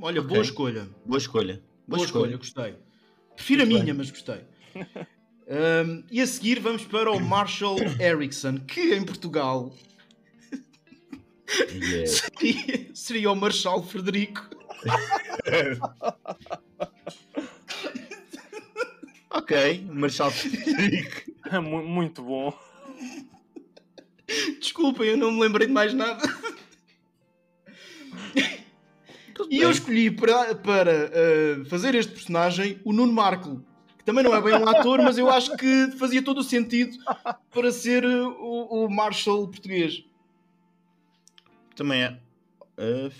[0.00, 0.28] Olha, Ok.
[0.30, 0.88] boa escolha.
[1.04, 1.60] boa escolha.
[1.88, 2.36] Boa, escolha.
[2.36, 2.76] gostei.
[3.34, 3.94] Prefiro Muito a minha, bem.
[3.94, 4.40] mas gostei.
[5.50, 9.74] Um, e a seguir vamos para o Marshall Erickson, que em Portugal
[11.72, 12.06] Yeah.
[12.12, 14.46] seria, seria o Marshall Frederico.
[19.30, 21.30] ok, Marshal Frederico.
[21.62, 22.52] Mu- muito bom.
[24.60, 26.22] Desculpem, eu não me lembrei de mais nada.
[29.50, 33.64] E eu escolhi para, para uh, fazer este personagem o Nuno Marco,
[33.96, 36.96] que também não é bem um ator, mas eu acho que fazia todo o sentido
[37.50, 40.04] para ser uh, o, o Marshall português.
[41.74, 42.20] Também é.
[42.76, 43.12] Uh,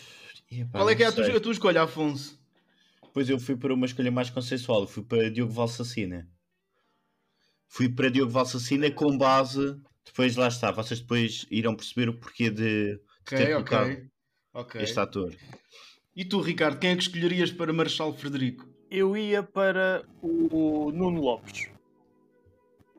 [0.51, 2.39] epá, Qual é que é a tua, a tua escolha, Afonso?
[3.13, 4.87] Pois eu fui para uma escolha mais consensual.
[4.87, 6.29] Fui para Diogo Valsacina.
[7.67, 9.81] Fui para Diogo Valsacina com base.
[10.05, 10.71] Depois lá está.
[10.71, 14.11] Vocês depois irão perceber o porquê de, de Ok, ter colocado
[14.55, 14.83] ok.
[14.83, 15.35] este ator.
[16.19, 18.67] E tu, Ricardo, quem é que escolherias para Marshal Frederico?
[18.91, 21.71] Eu ia para o Nuno Lopes.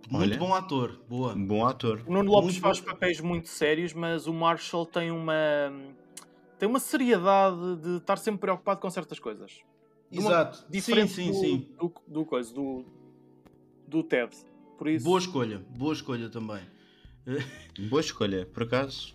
[0.10, 0.38] Muito Olha.
[0.38, 1.02] bom ator.
[1.10, 1.36] Boa.
[1.36, 2.02] Bom ator.
[2.08, 2.86] O Nuno Lopes Muito faz bom.
[2.86, 5.36] papéis muito sérios, mas o Marshall tem uma
[6.58, 9.52] tem uma seriedade de estar sempre preocupado com certas coisas.
[10.10, 10.66] De uma- Exato.
[10.70, 11.70] Diferente sim, sim, do, sim.
[11.78, 12.86] Do, do coisa, do,
[13.86, 14.34] do Ted.
[14.78, 15.58] Por isso, Boa escolha.
[15.78, 16.62] Boa escolha também.
[17.90, 19.14] Boa escolha, por acaso.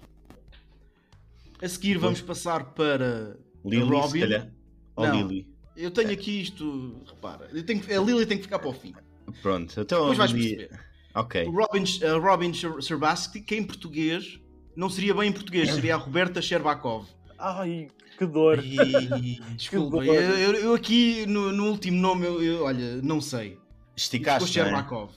[1.62, 4.08] A seguir vamos passar para Lily, Robin?
[4.08, 4.50] se calhar.
[4.96, 5.16] Ou Não.
[5.28, 5.48] Lily.
[5.76, 8.72] Eu tenho aqui isto, repara, eu tenho que- a Lily tem que ficar para o
[8.72, 8.94] fim.
[9.42, 10.80] Pronto, então Depois vais Lily- perceber.
[11.14, 11.44] Ok.
[11.46, 14.38] Robin, a Robin Sher- Serbasky, que em português
[14.76, 17.06] não seria bem em português, seria a Roberta Sherbakov.
[17.38, 17.88] ai,
[18.18, 18.58] que dor.
[18.62, 20.14] E, desculpa, dor.
[20.14, 23.50] eu, eu- aqui no, no último nome, eu, eu, olha, não sei.
[23.50, 23.62] Ficou
[23.96, 24.68] Esticaste, não é?
[24.70, 25.12] Sherbakov.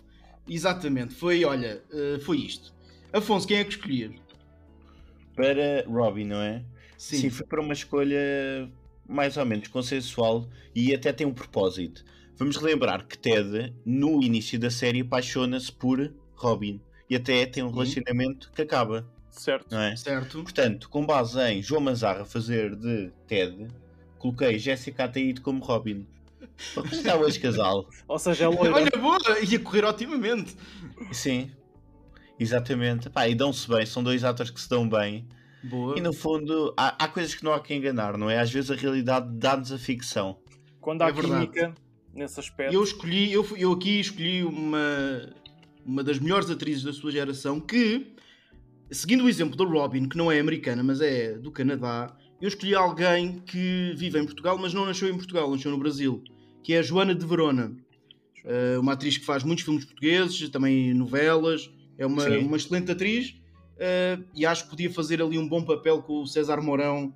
[0.49, 2.73] Exatamente, foi, olha, eh, foi isto.
[3.13, 4.13] Afonso, quem é que escolhias?
[5.35, 6.63] Para Robin, não é?
[6.97, 8.69] Sim, Sim, foi para uma escolha
[9.07, 12.03] mais ou menos consensual e até tem um propósito.
[12.35, 17.69] Vamos relembrar que Ted, no início da série, apaixona-se por Robin e até tem um
[17.69, 17.73] Sim.
[17.73, 19.71] relacionamento que acaba, Certo.
[19.71, 19.95] não é?
[19.95, 20.43] certo.
[20.43, 23.67] Portanto, com base em João Manzarra fazer de Ted,
[24.19, 26.05] coloquei Jéssica Ataíde como Robin.
[26.73, 27.87] Para representar o ex-casal.
[28.07, 28.75] Ou seja, é loira.
[28.75, 29.17] Olha, boa,
[29.47, 30.55] ia correr otimamente.
[31.11, 31.51] Sim,
[32.39, 33.09] exatamente.
[33.09, 35.27] Pá, e dão-se bem, são dois atores que se dão bem.
[35.63, 35.97] Boa.
[35.97, 38.39] E no fundo, há, há coisas que não há que enganar, não é?
[38.39, 40.37] Às vezes a realidade dá-nos a ficção.
[40.79, 41.47] Quando há É verdade.
[41.47, 41.75] química
[42.13, 42.73] nesse aspecto.
[42.73, 45.29] Eu escolhi, eu, eu aqui escolhi uma,
[45.85, 48.13] uma das melhores atrizes da sua geração que,
[48.91, 52.75] seguindo o exemplo da Robin, que não é americana, mas é do Canadá, eu escolhi
[52.75, 56.23] alguém que vive em Portugal, mas não nasceu em Portugal, nasceu no Brasil,
[56.63, 57.75] que é a Joana de Verona.
[58.45, 62.37] Eh, uma atriz que faz muitos filmes portugueses, também novelas, é uma, Sim.
[62.45, 63.35] uma excelente atriz
[63.79, 67.13] eh, e acho que podia fazer ali um bom papel com o César Mourão.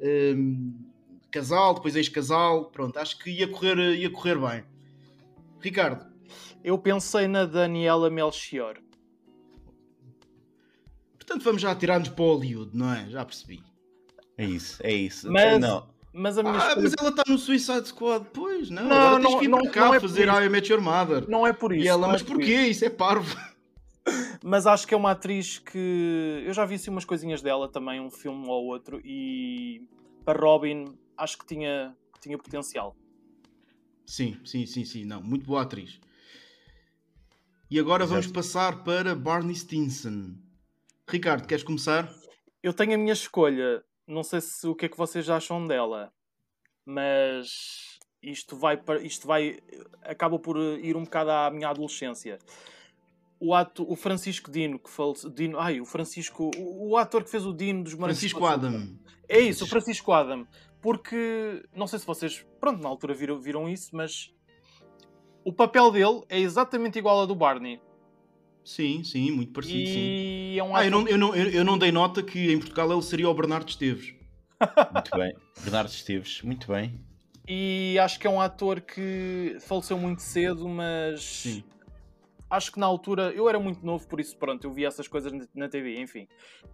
[0.00, 0.34] eh,
[1.30, 4.64] casal, depois ex-casal, pronto, acho que ia correr, ia correr bem.
[5.60, 6.06] Ricardo,
[6.64, 8.76] Eu pensei na Daniela Melchior.
[11.16, 13.08] portanto vamos já tirar-nos para o Hollywood, não é?
[13.08, 13.62] Já percebi.
[14.36, 15.30] É isso, é isso.
[15.30, 18.82] Mas- Não, Mas a minha Ah, escolha mas ela está no Suicide Squad, pois, não.
[18.88, 20.26] Não, agora tens não- que ir não- para cá não é fazer.
[20.28, 21.28] I Met Your Mother.
[21.28, 21.84] não é por isso.
[21.84, 22.52] e ela, não mas é por porquê?
[22.62, 22.70] isso.
[22.70, 23.36] Isso é parvo.
[24.42, 26.42] Mas acho que é uma atriz que.
[26.46, 29.86] Eu já vi assim umas coisinhas dela também, um filme ou outro, e
[30.24, 32.96] para Robin acho que tinha, tinha potencial.
[34.06, 36.00] Sim, sim, sim, sim, não, muito boa atriz.
[37.70, 38.34] E agora vamos Exato.
[38.34, 40.34] passar para Barney Stinson.
[41.08, 42.12] Ricardo, queres começar?
[42.62, 46.12] Eu tenho a minha escolha, não sei se o que é que vocês acham dela,
[46.84, 49.58] mas isto vai para isto vai
[50.02, 52.38] acaba por ir um bocado à minha adolescência.
[53.40, 57.30] O ato, o Francisco Dino que faleceu, Dino, ai, o Francisco, o, o ator que
[57.30, 58.44] fez o Dino dos Morangos Francisco.
[58.44, 58.98] Adam.
[59.28, 60.46] É isso, o Francisco Adam.
[60.82, 64.32] Porque, não sei se vocês, pronto, na altura viram, viram isso, mas
[65.44, 67.80] o papel dele é exatamente igual ao do Barney.
[68.64, 69.98] Sim, sim, muito parecido, sim.
[69.98, 72.58] e é um Ah, eu não, eu, não, eu, eu não dei nota que em
[72.58, 74.14] Portugal ele seria o Bernardo Esteves.
[74.92, 75.34] muito bem.
[75.62, 77.00] Bernardo Esteves, muito bem.
[77.48, 81.64] E acho que é um ator que faleceu muito cedo, mas Sim.
[82.50, 85.32] Acho que na altura eu era muito novo, por isso pronto, eu vi essas coisas
[85.54, 86.26] na- TV, enfim.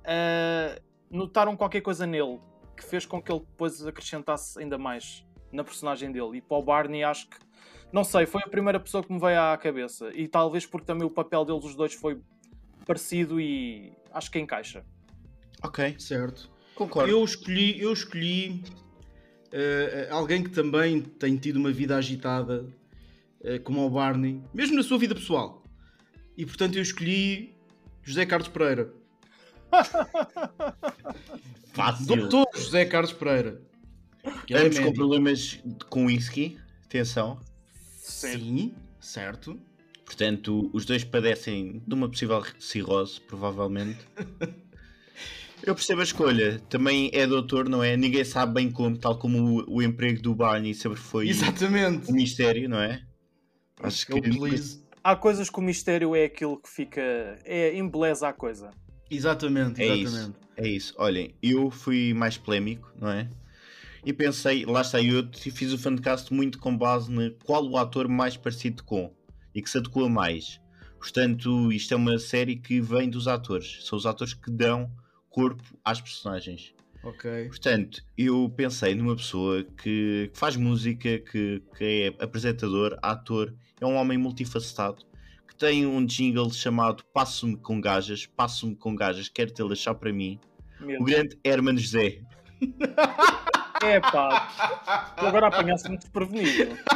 [0.05, 2.41] Ah, notaram qualquer coisa nele
[2.77, 6.39] que fez com que ele depois acrescentasse ainda mais na personagem dele.
[6.39, 7.37] E para o Barney acho que
[7.93, 10.11] não sei, foi a primeira pessoa que me veio à cabeça.
[10.13, 12.21] E talvez porque também o papel deles os dois foi
[12.85, 14.85] parecido e acho que encaixa.
[15.63, 16.51] Ok, Certo.
[16.75, 17.09] concordo.
[17.11, 18.63] Eu escolhi, eu escolhi
[19.53, 22.67] eh, alguém que também tem tido uma vida agitada,
[23.43, 25.63] eh, como o Barney, mesmo na sua vida pessoal.
[26.37, 27.55] E portanto eu escolhi
[28.03, 28.93] José Carlos Pereira.
[31.73, 32.07] Fácil.
[32.07, 33.61] Doutor José Carlos Pereira.
[34.49, 37.41] Ele é Ambos com problemas com whisky, atenção.
[37.99, 39.59] Sim, certo.
[40.05, 43.99] Portanto, os dois padecem de uma possível cirrose, provavelmente.
[45.63, 46.61] Eu percebo a escolha.
[46.69, 47.97] Também é doutor, não é?
[47.97, 52.11] Ninguém sabe bem como, tal como o, o emprego do Barney sempre foi Exatamente.
[52.11, 53.03] um mistério, não é?
[53.83, 54.86] Acho que please.
[55.07, 57.01] Há coisas que o mistério é aquilo que fica.
[57.45, 58.73] é embeleza a coisa.
[59.09, 60.05] Exatamente, É exatamente.
[60.05, 60.95] isso, é isso.
[60.99, 63.31] Olhem, eu fui mais polémico, não é?
[64.05, 68.09] E pensei, lá está, eu fiz o fancast muito com base no qual o ator
[68.09, 69.15] mais parecido com
[69.55, 70.61] e que se adequa mais.
[70.99, 73.87] Portanto, isto é uma série que vem dos atores.
[73.87, 74.91] São os atores que dão
[75.31, 76.75] corpo às personagens.
[77.05, 77.47] Ok.
[77.47, 81.85] Portanto, eu pensei numa pessoa que, que faz música, que, que
[82.19, 85.03] é apresentador, ator, é um homem multifacetado,
[85.47, 90.13] que tem um jingle chamado Passo-me com gajas, passo-me com gajas, quero tê-las só para
[90.13, 90.39] mim.
[90.81, 91.03] Mesmo.
[91.03, 92.21] O grande Herman José.
[93.83, 96.75] É pá, tu agora apanhaste-me desprevenido.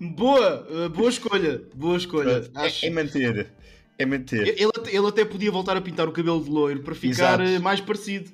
[0.00, 2.50] Boa, uh, boa escolha, boa escolha.
[2.54, 3.52] É, Acho- é manter.
[3.98, 4.48] É manter.
[4.58, 7.44] Ele, até- ele até podia voltar a pintar o cabelo de loiro para ficar Exato.
[7.44, 8.30] uh, mais parecido.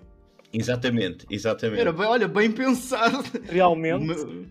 [0.52, 1.80] Exatamente, exatamente.
[1.80, 3.22] Era bem, olha, bem pensado.
[3.50, 4.48] Realmente, Me-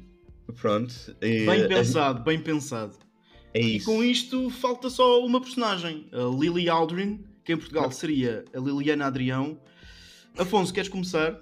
[0.56, 0.94] Pronto.
[1.22, 2.96] e, Bem pensado, bem pensado.
[3.54, 3.86] É E isso.
[3.86, 9.06] com isto falta só uma personagem, a Lily Aldrin, que em Portugal seria a Liliana
[9.06, 9.60] Adrião.
[10.38, 11.40] Afonso, queres começar?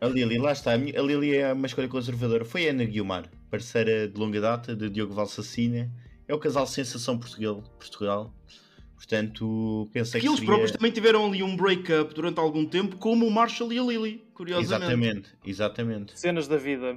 [0.00, 0.72] A Lili, lá está.
[0.72, 2.44] A Lili é uma escolha conservadora.
[2.44, 5.90] Foi a Ana Guiomar, parceira de longa data de Diogo Valsacina.
[6.28, 7.62] É o casal sensação Portugal.
[7.78, 8.32] Portugal.
[8.94, 10.46] Portanto, pensei que que eles seria...
[10.46, 14.22] próprios também tiveram ali um break-up durante algum tempo, como o Marshall e a Lily,
[14.34, 14.74] curiosamente.
[14.74, 16.20] Exatamente, exatamente.
[16.20, 16.96] cenas da vida.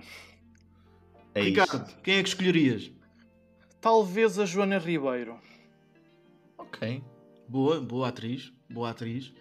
[1.35, 1.97] É Ricardo, isso.
[2.03, 2.91] quem é que escolherias?
[3.81, 5.39] Talvez a Joana Ribeiro.
[6.57, 7.03] Ok.
[7.47, 9.33] Boa, boa atriz, boa atriz.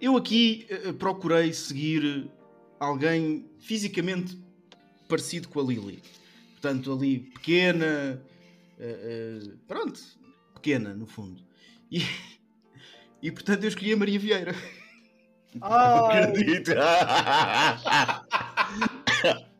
[0.00, 2.30] Eu aqui eh, procurei seguir
[2.78, 4.38] alguém fisicamente
[5.08, 6.02] parecido com a Lily.
[6.52, 8.20] Portanto, ali pequena,
[8.78, 10.00] eh, eh, pronto,
[10.54, 11.42] pequena no fundo.
[11.90, 12.02] E,
[13.22, 14.54] e portanto eu escolhi a Maria Vieira.
[15.60, 16.72] Ai, Acredito.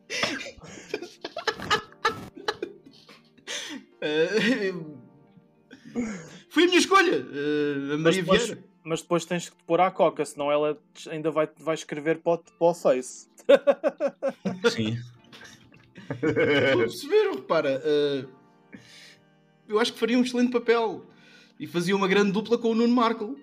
[4.00, 4.72] Eh,
[6.50, 8.64] Foi a minha escolha, eh, a Maria depois- Vieira.
[8.84, 10.78] mas depois tens que te pôr à coca, senão ela
[11.10, 13.28] ainda vai, vai escrever para o, para o Face.
[14.70, 14.98] Sim.
[16.10, 17.82] Estou a perceber, repara.
[17.84, 18.24] eh,
[19.68, 21.04] eu acho que faria um excelente papel.
[21.58, 23.38] E fazia uma grande dupla com o Nuno Marco.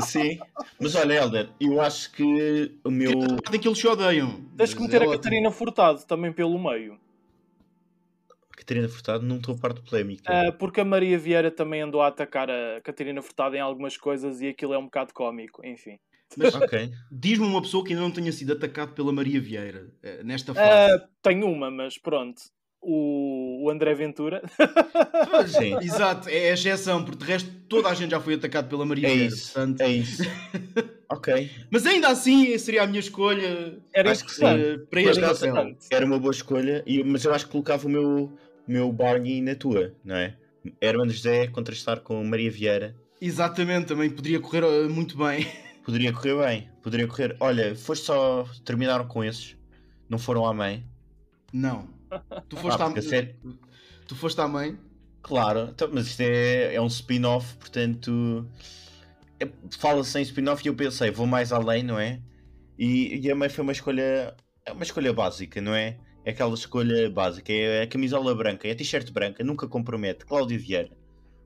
[0.00, 0.38] Sim.
[0.78, 3.12] Mas olha, Helder, eu acho que o meu.
[3.50, 4.44] Tem que eles se odeiam.
[4.56, 5.22] Tens que Mas meter é a ótimo.
[5.22, 6.98] Catarina Furtado também pelo meio.
[8.60, 10.24] Catarina Furtado, não estou a parte polémica.
[10.32, 14.40] Ah, porque a Maria Vieira também andou a atacar a Catarina Furtado em algumas coisas
[14.40, 15.98] e aquilo é um bocado cómico, enfim.
[16.36, 16.90] Mas Ok.
[17.10, 20.92] diz-me uma pessoa que ainda não tenha sido atacado pela Maria Vieira eh, nesta fase.
[20.92, 22.40] Ah, tenho uma, mas pronto.
[22.82, 24.40] O, o André Ventura.
[25.30, 25.74] Pois, sim.
[25.82, 29.08] Exato, é a exceção, porque de resto toda a gente já foi atacado pela Maria
[29.08, 29.34] É Vieira.
[29.34, 29.52] isso.
[29.52, 30.22] portanto- É isso.
[31.12, 31.50] Ok.
[31.72, 34.44] Mas ainda assim seria a minha escolha Era Acho que sim.
[34.46, 35.86] eh, para Mas este interessante.
[35.90, 38.32] Era uma boa escolha, e- mas eu acho que colocava o meu,
[38.70, 40.36] meu Barney na tua, não é?
[40.80, 42.94] Herman José contrastar com Maria Vieira.
[43.20, 45.46] Exatamente, também poderia correr eh, muito bem.
[45.84, 46.68] Poderia correr bem.
[46.82, 47.36] Poderia correr.
[47.40, 48.46] Olha, foste só.
[48.64, 49.56] Terminaram com esses.
[50.08, 50.84] Não foram à mãe.
[51.52, 51.88] Não.
[52.48, 52.92] Tu foste, Ah, à...
[54.06, 54.78] tu foste à mãe?
[55.22, 58.46] Claro, então, mas isto é, é um spin-off, portanto.
[59.40, 59.48] é-
[59.78, 62.20] Fala-se em spin-off e eu pensei, vou mais além, não é?
[62.78, 64.34] E, e a mãe foi uma escolha.
[64.64, 65.98] É uma escolha básica, não é?
[66.24, 67.52] É aquela escolha básica.
[67.52, 70.24] É a camisola branca, é a t-shirt branca, nunca compromete.
[70.26, 70.90] Cláudio Vieira.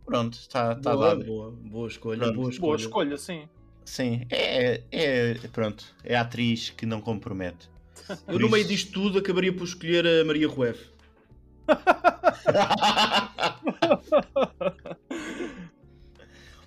[0.04, 1.24] Pronto, está tá boa, dado.
[1.24, 2.34] boa, boa escolha, Pronto.
[2.36, 2.66] boa escolha.
[2.68, 3.48] Boa escolha, sim.
[3.84, 5.34] Sim, é, é.
[5.52, 7.70] Pronto, é a atriz que não compromete.
[8.08, 10.92] Eu Por no meio isso- disto tudo acabaria por escolher a Maria Rueff.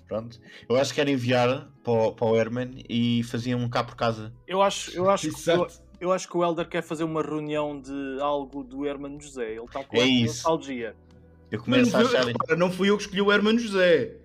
[0.06, 3.84] Pronto, eu acho que era enviar para o, para o Herman e faziam um cá
[3.84, 4.32] por casa.
[4.46, 5.40] Eu acho, eu, acho que,
[6.00, 9.52] eu, acho que o Helder quer fazer uma reunião de algo do Hermano José.
[9.52, 10.24] Ele está com É essa isso.
[10.34, 10.96] nostalgia.
[11.50, 12.26] Eu Mas começo a achar.
[12.26, 14.16] repara, não fui eu que escolhi o Hermano José.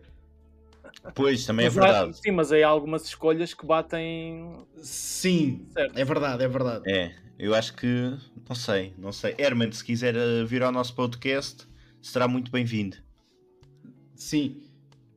[1.15, 2.17] Pois, também é Mas há- verdade.
[2.17, 5.97] Sim, mas há algumas escolhas que batem Sim, certo.
[5.97, 6.89] é verdade, é verdade.
[6.91, 8.15] É, eu acho que.
[8.47, 9.35] Não sei, não sei.
[9.37, 11.65] Herman, se quiser eh, vir ao nosso podcast,
[12.01, 12.97] será muito bem-vindo.
[14.15, 14.61] Sim,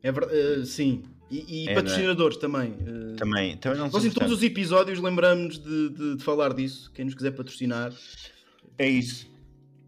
[0.02, 0.66] é verdade.
[0.66, 1.02] sim.
[1.31, 2.74] E, e É, patrocinadores também.
[2.87, 6.91] eh, Também, também não Nós em todos os episódios lembramos de, de- de falar disso.
[6.95, 7.93] Quem nos quiser patrocinar.
[8.79, 9.29] É isso.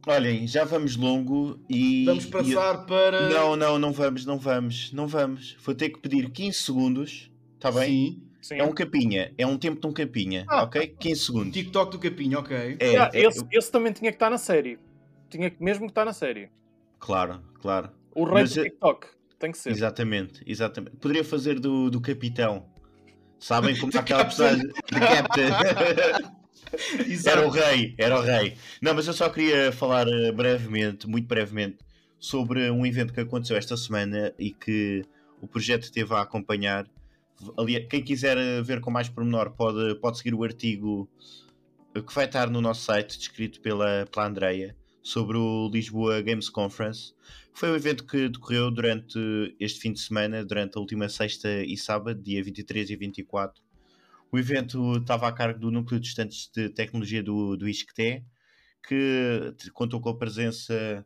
[0.06, 2.04] Olhem, já vamos longo e.
[2.06, 3.28] Vamos e- passar para.
[3.28, 5.56] Não, não, não vamos, não vamos, não vamos.
[5.64, 7.88] Vou ter que pedir 15 segundos, está bem?
[7.88, 8.22] Sim.
[8.40, 8.54] Sim.
[8.60, 10.62] É um capinha, é um tempo de um capinha, Ah.
[10.62, 10.86] ok?
[10.98, 11.52] 15 segundos.
[11.52, 12.76] TikTok do Capinho, ok.
[12.80, 14.78] É, Ah, é- esse, esse também tinha que estar na série.
[15.28, 16.48] Tinha que mesmo que estar na série.
[16.98, 17.90] Claro, claro.
[18.14, 19.06] O rei Mas, do eh, TikTok.
[19.38, 19.70] Tem que ser.
[19.70, 20.96] Exatamente, exatamente.
[20.96, 22.66] Poderia fazer do, do capitão.
[23.38, 25.48] Sabem como Do aquela personagem Captain.
[27.24, 28.56] Era o rei, era o rei.
[28.82, 31.78] Não, mas eu só queria falar eh, brevemente, muito brevemente,
[32.18, 35.02] sobre um evento que aconteceu esta semana e que
[35.40, 36.86] o projeto teve a acompanhar.
[37.88, 41.08] Quem quiser eh, ver com mais pormenor pode, pode seguir o artigo
[41.94, 46.48] eh, que vai estar no nosso site, descrito pela, pela Andreia, sobre o Lisboa Games
[46.48, 47.14] Conference.
[47.52, 49.18] Foi um evento que decorreu durante
[49.58, 53.62] este fim de semana, durante a última sexta e sábado, dia 23 e 24.
[54.30, 58.24] O evento estava a cargo do Núcleo de Estudantes de Tecnologia do, do ISCTE,
[58.86, 61.04] que contou com a presença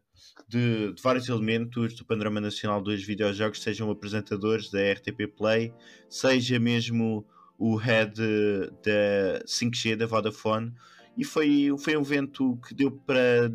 [0.48, 5.72] de, de vários elementos do panorama nacional dos videojogos, sejam apresentadores da RTP Play,
[6.08, 7.26] seja mesmo
[7.58, 10.72] o head eh, da 5G da Vodafone,
[11.16, 13.52] e foi, foi um evento que deu para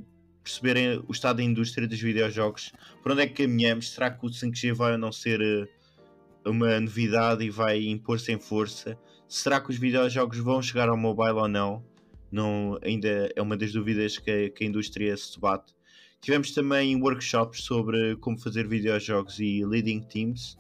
[0.48, 2.72] perceberem o estado da indústria dos videojogos,
[3.04, 6.80] por onde é que caminhamos, será que o 5G vai ou não ser uh, uma
[6.80, 8.98] novidade e vai impor-se em força?
[9.28, 11.84] Será que os videojogos vão chegar ao mobile ou não?
[12.32, 15.74] não ainda é uma das dúvidas que, que a indústria se debate.
[16.22, 20.58] Tivemos também workshops sobre como fazer videojogos e leading teams.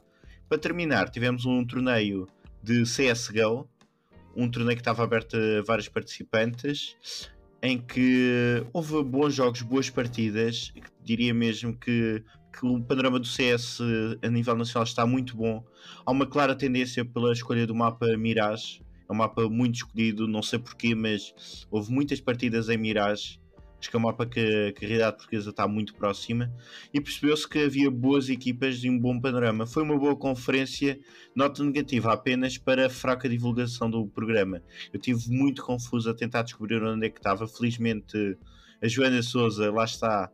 [0.47, 2.27] Para terminar, tivemos um torneio
[2.63, 3.67] de CSGO,
[4.35, 6.95] um torneio que estava aberto a vários participantes,
[7.61, 10.73] em que houve bons jogos, boas partidas.
[11.03, 13.79] Diria mesmo que, que o panorama do CS
[14.21, 15.63] a nível nacional está muito bom.
[16.05, 18.81] Há uma clara tendência pela escolha do mapa Mirage.
[19.09, 23.39] É um mapa muito escolhido, não sei porquê, mas houve muitas partidas em Mirage
[23.79, 26.51] Acho que é mapa que, que a realidade portuguesa está muito próxima
[26.93, 29.67] e percebeu-se que havia boas equipas e um bom panorama.
[29.67, 30.99] Foi uma boa conferência,
[31.35, 34.63] nota negativa apenas para a fraca divulgação do programa.
[34.91, 37.47] Eu tive muito confuso a tentar descobrir onde é que estava.
[37.47, 38.37] Felizmente,
[38.81, 40.31] a Joana Souza, lá está,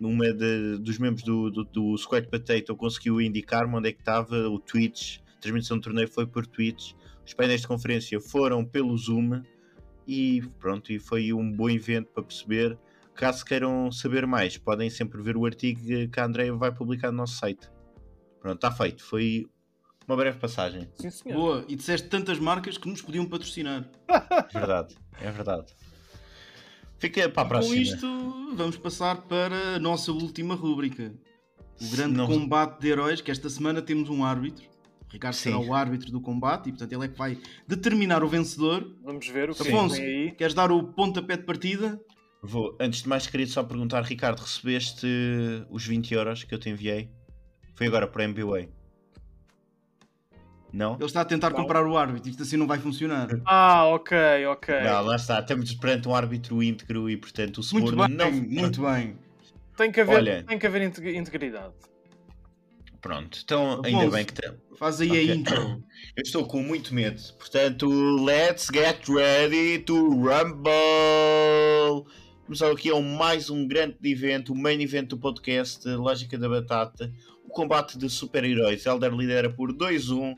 [0.00, 4.48] uma de, dos membros do, do, do Squad Potato, conseguiu indicar-me onde é que estava
[4.48, 5.18] o Twitch.
[5.36, 6.92] A transmissão do torneio foi por Twitch.
[7.26, 9.42] Os painéis de conferência foram pelo Zoom
[10.10, 12.76] e pronto, e foi um bom evento para perceber.
[13.14, 15.80] Caso queiram saber mais, podem sempre ver o artigo
[16.10, 17.70] que a Andrea vai publicar no nosso site.
[18.40, 19.04] Pronto, está feito.
[19.04, 19.46] Foi
[20.08, 20.88] uma breve passagem.
[20.94, 21.36] Sim, senhor.
[21.36, 23.88] Boa, e disseste tantas marcas que nos podiam patrocinar.
[24.08, 25.72] É verdade, é verdade.
[26.98, 27.74] Fica para a próxima.
[27.74, 31.14] Com isto, vamos passar para a nossa última rúbrica.
[31.80, 32.26] O grande Não...
[32.26, 34.68] combate de heróis, que esta semana temos um árbitro.
[35.10, 35.50] Ricardo Sim.
[35.50, 38.94] será o árbitro do combate e, portanto, ele é que vai determinar o vencedor.
[39.02, 40.30] Vamos ver o que Afonso, vem aí.
[40.32, 42.00] queres dar o pontapé de partida?
[42.42, 42.76] Vou.
[42.80, 45.06] Antes de mais, queria só perguntar, Ricardo, recebeste
[45.68, 47.10] os 20 euros que eu te enviei?
[47.74, 48.68] Foi agora para a MBWay.
[50.72, 50.94] Não?
[50.94, 51.56] Ele está a tentar não.
[51.56, 53.28] comprar o árbitro, isto assim não vai funcionar.
[53.44, 54.74] Ah, ok, ok.
[54.82, 58.30] Não, lá está, estamos perante um árbitro íntegro e portanto o Muito bem, não...
[58.30, 59.18] muito bem.
[59.76, 61.74] Tem que haver, Olha, tem que haver integridade.
[63.00, 64.52] Pronto, então ainda bem que tem.
[64.76, 65.30] Faz aí okay.
[65.30, 65.84] a intro.
[66.16, 72.04] Eu estou com muito medo, portanto, let's get ready to rumble!
[72.44, 77.12] Começamos aqui a mais um grande evento, o main event do podcast Lógica da Batata,
[77.44, 78.84] o combate de super-heróis.
[78.84, 80.34] Elder lidera por 2-1,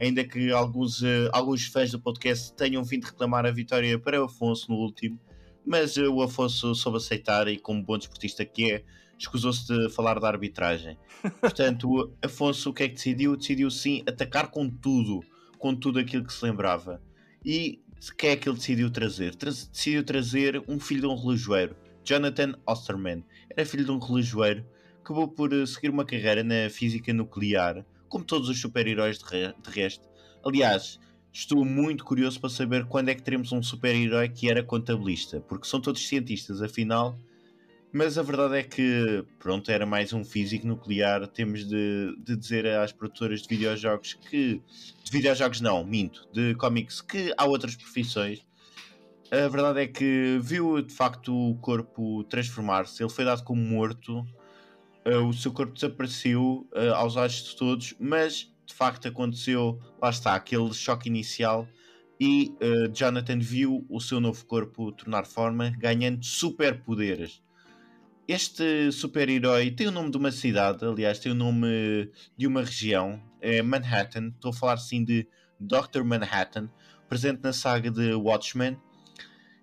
[0.00, 4.26] ainda que alguns, uh, alguns fãs do podcast tenham vindo reclamar a vitória para o
[4.26, 5.18] Afonso no último,
[5.66, 8.84] mas uh, o Afonso soube aceitar e, como bom desportista que é,
[9.18, 10.98] escusou-se de falar da arbitragem.
[11.40, 13.36] Portanto, Afonso o que é que decidiu?
[13.36, 15.20] Decidiu sim atacar com tudo,
[15.58, 17.00] com tudo aquilo que se lembrava.
[17.44, 17.80] E
[18.16, 19.34] que é que ele decidiu trazer?
[19.34, 23.24] Tra decidiu trazer um filho de um relojoeiro, Jonathan Osterman.
[23.50, 24.64] Era filho de um relojoeiro,
[25.00, 29.54] acabou por eh, seguir uma carreira na física nuclear, como todos os super-heróis de, re
[29.62, 30.08] de resto.
[30.44, 31.00] Aliás,
[31.32, 35.66] estou muito curioso para saber quando é que teremos um super-herói que era contabilista, porque
[35.66, 37.18] são todos cientistas, afinal
[37.96, 41.26] mas a verdade é que, pronto, era mais um físico nuclear.
[41.26, 44.60] Temos de, de dizer às produtoras de videojogos que.
[45.02, 46.28] De videojogos não, minto.
[46.30, 48.44] De cómics que há outras profissões.
[49.30, 53.02] A verdade é que viu de facto o corpo transformar-se.
[53.02, 54.18] Ele foi dado como morto.
[55.06, 60.10] Uh, o seu corpo desapareceu uh, aos olhos de todos, mas de facto aconteceu, lá
[60.10, 61.66] está, aquele choque inicial
[62.20, 67.40] e uh, Jonathan viu o seu novo corpo tornar forma, ganhando superpoderes.
[68.28, 73.22] Este super-herói tem o nome de uma cidade, aliás, tem o nome de uma região,
[73.40, 74.32] é Manhattan.
[74.34, 75.28] Estou a falar assim de
[75.60, 76.02] Dr.
[76.02, 76.68] Manhattan,
[77.08, 78.76] presente na saga de Watchmen.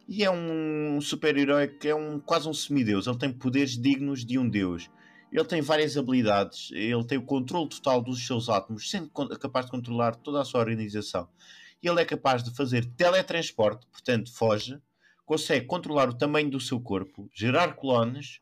[0.08, 3.06] E é um super-herói que é um, quase um semideus.
[3.06, 4.90] Ele tem poderes dignos de um deus.
[5.30, 6.70] Ele tem várias habilidades.
[6.72, 10.62] Ele tem o controle total dos seus átomos, sendo capaz de controlar toda a sua
[10.62, 11.28] organização.
[11.82, 14.80] Ele é capaz de fazer teletransporte, portanto, foge.
[15.26, 18.42] Consegue controlar o tamanho do seu corpo, gerar clones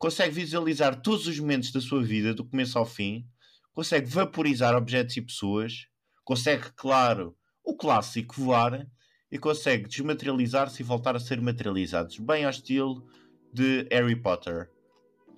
[0.00, 3.26] consegue visualizar todos os momentos da sua vida, do começo ao fim,
[3.74, 5.88] consegue vaporizar objetos e pessoas,
[6.24, 8.88] consegue, claro, o clássico voar
[9.30, 13.06] e consegue desmaterializar-se e voltar a ser materializados, bem ao estilo
[13.52, 14.70] de Harry Potter.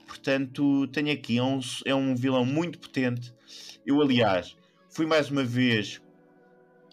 [0.07, 3.35] Portanto, tenho aqui, é um, é um vilão muito potente.
[3.85, 4.57] Eu, aliás,
[4.89, 6.01] fui mais uma vez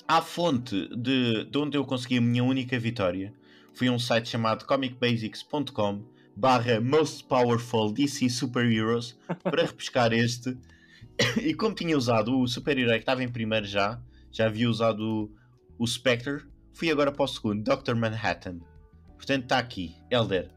[0.08, 3.32] à fonte de, de onde eu consegui a minha única vitória.
[3.76, 10.58] Fui a um site chamado comicbasics.com barra Most Powerful DC Superheroes para repescar este.
[11.42, 15.30] E como tinha usado o super-herói que estava em primeiro já, já havia usado
[15.78, 17.94] o, o Spectre, fui agora para o segundo, Dr.
[17.94, 18.60] Manhattan.
[19.18, 20.50] Portanto, está aqui, Elder.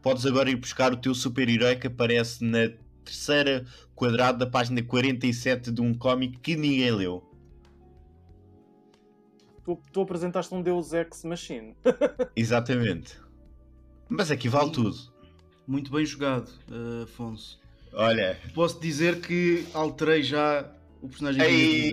[0.00, 2.70] Podes agora ir buscar o teu super-herói que aparece na
[3.04, 7.22] terceira quadrado da página 47 de um cómic que ninguém leu.
[9.62, 11.76] Tu, tu apresentaste um Deus Ex Machine.
[12.34, 13.20] Exatamente.
[14.08, 15.17] Mas aqui vale tudo.
[15.68, 17.60] Muito bem jogado, uh, Afonso.
[17.92, 18.38] Olha.
[18.54, 20.66] Posso dizer que alterei já
[21.02, 21.92] o personagem Ei,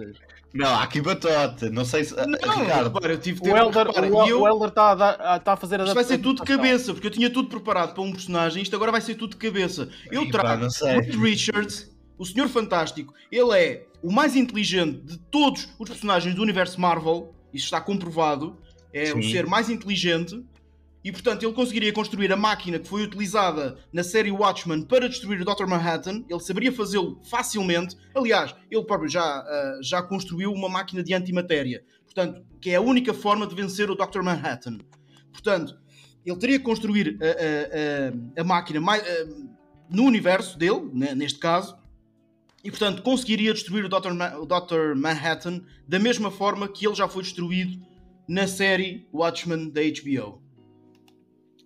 [0.53, 1.69] Não, há aqui batota.
[1.69, 2.15] Não sei se.
[2.15, 4.41] Não, Ricardo, repara, eu tive o Elder, repara, o, eu...
[4.43, 7.11] o Elder está a, tá a fazer Isto vai ser tudo de cabeça, porque eu
[7.11, 9.89] tinha tudo preparado para um personagem, isto agora vai ser tudo de cabeça.
[10.09, 15.89] Eu trago Reed Richards, o Senhor Fantástico, ele é o mais inteligente de todos os
[15.89, 18.57] personagens do universo Marvel, isso está comprovado,
[18.93, 19.19] é Sim.
[19.19, 20.41] o ser mais inteligente
[21.05, 25.39] e portanto ele conseguiria construir a máquina que foi utilizada na série Watchmen para destruir
[25.39, 25.67] o Dr.
[25.67, 27.95] Manhattan, ele saberia fazê-lo facilmente.
[28.15, 32.81] Aliás, ele próprio já, uh, já construiu uma máquina de antimatéria, portanto, que é a
[32.81, 34.23] única forma de vencer o Dr.
[34.23, 34.79] Manhattan.
[35.31, 35.77] Portanto,
[36.25, 39.03] ele teria que construir a, a, a, a máquina mais,
[39.87, 41.77] no universo dele, né, neste caso,
[42.63, 44.11] e portanto conseguiria destruir o Dr.
[44.11, 44.95] Ma o Dr.
[44.95, 47.79] Manhattan da mesma forma que ele já foi destruído
[48.27, 50.44] na série Watchmen da HBO.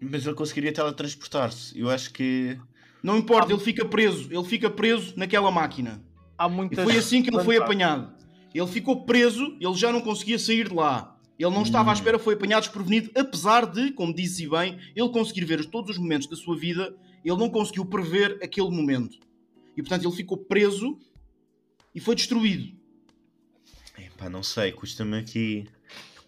[0.02, 1.78] Mas ele conseguiria teletransportar-se.
[1.78, 2.58] Eu acho que.
[3.04, 4.32] Não importa, ele fica preso.
[4.32, 6.02] Ele fica preso naquela máquina.
[6.38, 6.80] Há muitas...
[6.80, 8.14] E foi assim que ele foi apanhado.
[8.54, 11.18] Ele ficou preso, ele já não conseguia sair de lá.
[11.38, 11.96] Ele não estava à hum.
[11.96, 16.28] espera, foi apanhado desprevenido, apesar de, como disse bem, ele conseguir ver todos os momentos
[16.28, 16.94] da sua vida,
[17.24, 19.18] ele não conseguiu prever aquele momento.
[19.78, 20.98] E portanto ele ficou preso
[21.96, 22.78] e foi destruído.
[23.98, 25.66] Epá, não sei, custa-me aqui.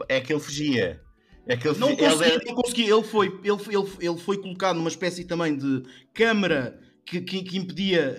[0.08, 1.02] É que ele fugia.
[1.48, 2.94] É que ele, não conseguia, ele, não conseguia.
[2.94, 5.84] Ele, foi, ele, ele, ele foi colocado numa espécie também de
[6.14, 8.16] câmara que, que, que impedia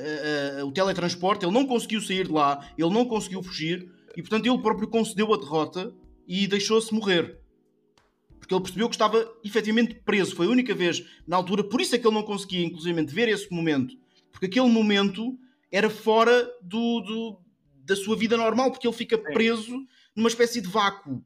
[0.61, 1.45] uh, uh, o teletransporte.
[1.45, 5.33] Ele não conseguiu sair de lá, ele não conseguiu fugir e, portanto, ele próprio concedeu
[5.33, 5.95] a derrota
[6.27, 7.39] e deixou-se morrer.
[8.39, 10.35] Porque ele percebeu que estava efetivamente preso.
[10.35, 13.29] Foi a única vez na altura, por isso é que ele não conseguia, inclusive, ver
[13.29, 13.95] esse momento.
[14.33, 15.39] Porque aquele momento
[15.71, 17.41] era fora do, do
[17.85, 19.75] da sua vida normal, porque ele fica preso
[20.15, 21.25] numa espécie de vácuo.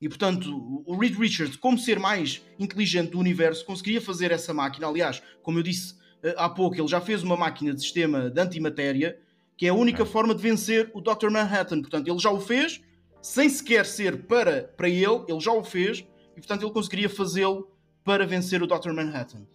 [0.00, 4.86] E portanto, o Reed Richards, como ser mais inteligente do universo, conseguiria fazer essa máquina.
[4.86, 5.92] Aliás, como eu disse
[6.24, 9.18] uh, há pouco, ele já fez uma máquina de sistema de antimatéria,
[9.58, 10.06] que é a única é.
[10.06, 11.28] forma de vencer o Dr.
[11.30, 11.82] Manhattan.
[11.82, 12.80] Portanto, ele já o fez,
[13.20, 15.98] sem sequer ser para, para ele, ele já o fez,
[16.34, 17.70] e portanto ele conseguiria fazê-lo
[18.02, 18.92] para vencer o Dr.
[18.92, 19.46] Manhattan.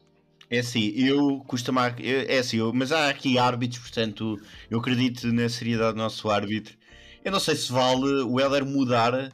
[0.47, 1.79] É assim, eu costumo.
[1.79, 4.39] É assim, eu, mas há aqui árbitros, portanto,
[4.69, 6.77] eu acredito na seriedade do nosso árbitro.
[7.23, 9.33] Eu não sei se vale o Heller mudar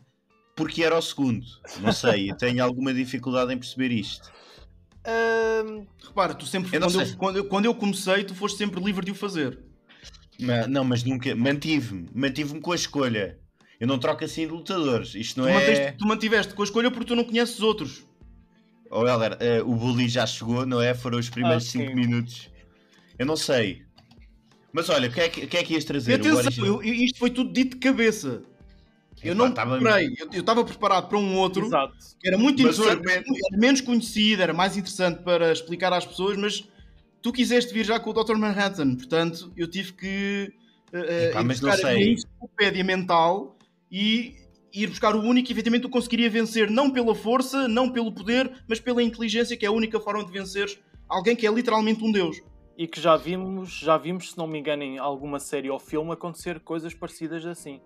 [0.56, 1.46] porque era o segundo.
[1.80, 4.32] Não sei, tenho alguma dificuldade em perceber isto.
[5.08, 8.84] Um, repara, tu sempre, eu quando, eu, quando, eu, quando eu comecei, tu foste sempre
[8.84, 9.60] livre de o fazer.
[10.40, 11.36] Não, não mas nunca.
[11.36, 12.08] Mantive-me.
[12.14, 13.40] Mantive-me com a escolha.
[13.80, 15.16] Eu não troco assim de lutadores.
[15.16, 15.54] Isto não tu é.
[15.54, 18.04] Manteste, tu mantiveste com a escolha porque tu não conheces outros.
[18.90, 20.94] Oh, Helder, uh, o bully já chegou, não é?
[20.94, 22.50] Foram os primeiros 5 ah, minutos.
[23.18, 23.84] Eu não sei.
[24.74, 26.16] Mas olha, o que é que, que, é que ias trazer?
[26.16, 28.44] Atenção, eu, isto foi tudo dito de cabeça.
[29.24, 29.78] Eu não tava...
[29.78, 31.96] preparei, eu estava preparado para um outro Exato.
[32.20, 36.68] que era muito interessante, era menos conhecido, era mais interessante para explicar às pessoas, mas
[37.22, 38.36] tu quiseste vir já com o Dr.
[38.36, 40.54] Manhattan, portanto eu tive que
[40.94, 43.58] uh, Epá, buscar a minha enciclopédia mental
[43.92, 44.36] e
[44.74, 48.52] ir buscar o único que efetivamente tu conseguiria vencer, não pela força, não pelo poder,
[48.68, 52.12] mas pela inteligência, que é a única forma de vencer alguém que é literalmente um
[52.12, 52.42] deus.
[52.78, 56.14] E que já vimos, já vimos, se não me engano, em alguma série ou filme
[56.14, 57.82] acontecer coisas parecidas assim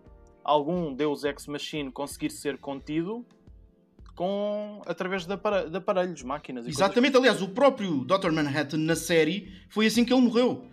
[0.46, 3.26] algum Deus Ex Machine conseguir ser contido
[4.16, 6.66] com através de, aparelhos, máquinas.
[6.66, 7.32] Exatamente, coisas...
[7.32, 8.32] aliás, o próprio Dr.
[8.32, 10.64] Manhattan na série foi assim que ele morreu.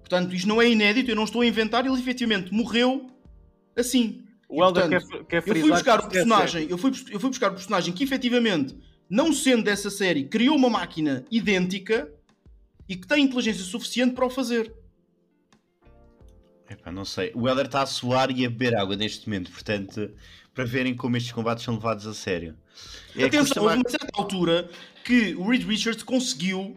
[0.00, 3.06] Portanto, isto não é inédito, eu não estou a inventar, ele efetivamente morreu
[3.74, 4.22] assim.
[4.48, 7.54] O Elder quer, quer eu fui buscar o personagem, eu fui, eu fui buscar o
[7.54, 8.76] personagem que efetivamente,
[9.08, 12.12] não sendo dessa série, criou uma máquina idêntica
[12.88, 14.72] e que tem inteligência suficiente para o fazer.
[16.72, 17.30] Epá, não sei.
[17.34, 20.10] O Heller está a suar e a beber água neste momento, portanto,
[20.54, 22.56] para verem como estes combates são levados a sério.
[23.14, 24.70] É Atenção, houve uma certa altura
[25.04, 26.76] que o Reed Richards conseguiu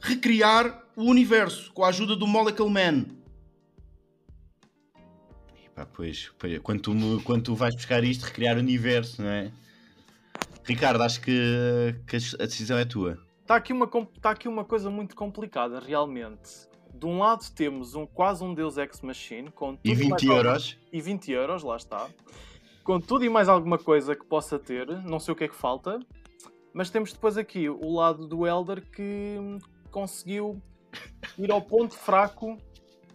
[0.00, 3.06] recriar o universo com a ajuda do Molecule Man.
[5.64, 9.52] Epá, pois, pois quando, tu, quando tu vais buscar isto, recriar o universo, não é?
[10.64, 13.24] Ricardo, acho que, que a decisão é tua.
[13.42, 16.66] Está aqui, uma, está aqui uma coisa muito complicada, realmente
[16.98, 20.78] de um lado temos um, quase um Deus Ex Machine com e 20 euros.
[20.92, 22.08] e 20 euros, lá está.
[22.82, 25.54] Com tudo e mais alguma coisa que possa ter, não sei o que é que
[25.54, 26.00] falta.
[26.72, 29.38] Mas temos depois aqui o lado do Elder que
[29.90, 30.60] conseguiu
[31.38, 32.56] ir ao ponto fraco,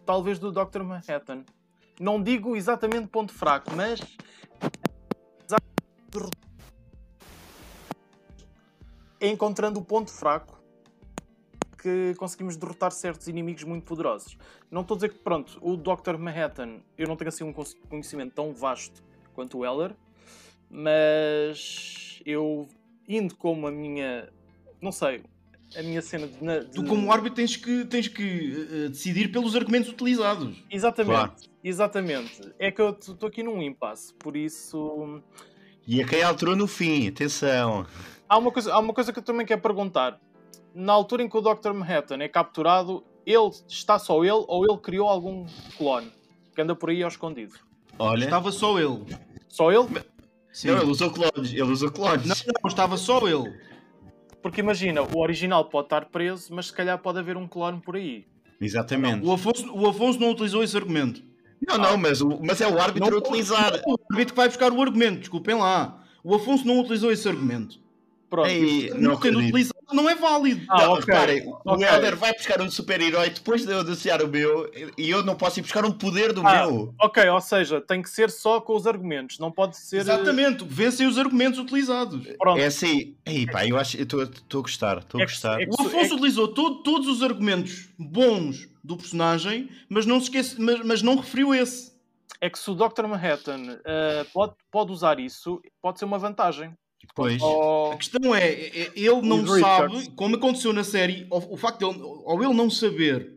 [0.06, 0.84] talvez do Dr.
[0.84, 1.44] Manhattan.
[2.00, 4.00] Não digo exatamente ponto fraco, mas
[9.22, 10.61] encontrando o ponto fraco
[11.82, 14.38] que conseguimos derrotar certos inimigos muito poderosos.
[14.70, 16.16] Não estou a dizer que, pronto, o Dr.
[16.20, 17.52] Manhattan, eu não tenho assim um
[17.90, 19.02] conhecimento tão vasto
[19.34, 19.96] quanto o Eller,
[20.70, 22.68] mas eu,
[23.08, 24.30] indo como a minha,
[24.82, 25.24] não sei,
[25.76, 26.44] a minha cena de.
[26.44, 30.64] na- Tu, de- como árbitro, tens que, tens que eh, decidir pelos argumentos utilizados.
[30.70, 31.34] Exatamente, Claro.
[31.64, 32.42] exatamente.
[32.60, 35.22] É que eu estou aqui num impasse, por isso.
[35.88, 37.86] E a quem alterou no fim, atenção.
[38.30, 40.20] Há uma, coisa, há uma coisa que eu também quero perguntar.
[40.74, 41.74] Na altura em que o Dr.
[41.74, 45.46] Manhattan é capturado, ele está só ele ou ele criou algum
[45.78, 46.12] clone
[46.54, 47.56] que anda por aí ao escondido?
[47.98, 49.06] Olha, Estava só ele.
[49.48, 49.88] Só ele?
[50.52, 50.70] Sim.
[50.70, 52.28] não, ele usou clones, ele usou clones.
[52.28, 53.54] Não, não, estava só ele.
[54.42, 57.96] Porque imagina, o original pode estar preso, mas se calhar pode haver um clone por
[57.96, 58.26] aí.
[58.60, 59.26] Exatamente.
[59.26, 61.24] O Afonso, o Afonso não utilizou esse argumento.
[61.68, 63.74] Não, não, mas, o, mas é o árbitro a utilizar.
[63.86, 66.04] O árbitro que vai buscar o argumento, desculpem lá.
[66.24, 67.80] O Afonso não utilizou esse argumento.
[68.32, 68.48] Pronto.
[68.48, 70.66] Ei, não tendo utilizado, não é válido.
[70.70, 71.04] Ah, não, ok.
[71.14, 71.84] reparem, o.
[71.84, 75.60] Helder vai buscar um super-herói depois de eu anunciar o meu e eu não posso
[75.60, 76.96] ir buscar um poder do Ah, meu.
[77.02, 79.98] Ok, ou seja, tem que ser só com os argumentos, não pode ser.
[79.98, 82.26] eh, Exatamente, vencem os argumentos utilizados.
[82.40, 82.58] Pronto.
[82.58, 85.62] É assim, ei pá, eu acho, eu estou a gostar, estou a É que- gostar.
[85.62, 90.28] é que- O Afonso utilizou todo- todos os argumentos bons do personagem, mas não se
[90.28, 91.92] esquece, mas, mas não referiu esse.
[92.40, 93.06] É que se o Dr.
[93.08, 96.74] Manhattan eh, pode, pode usar isso, pode ser uma vantagem.
[97.16, 97.42] Pois.
[97.42, 98.52] Ou- A questão é,
[98.96, 102.54] ele não Os sabe, como aconteceu na série, o, o facto de ele, ou ele
[102.54, 103.36] não saber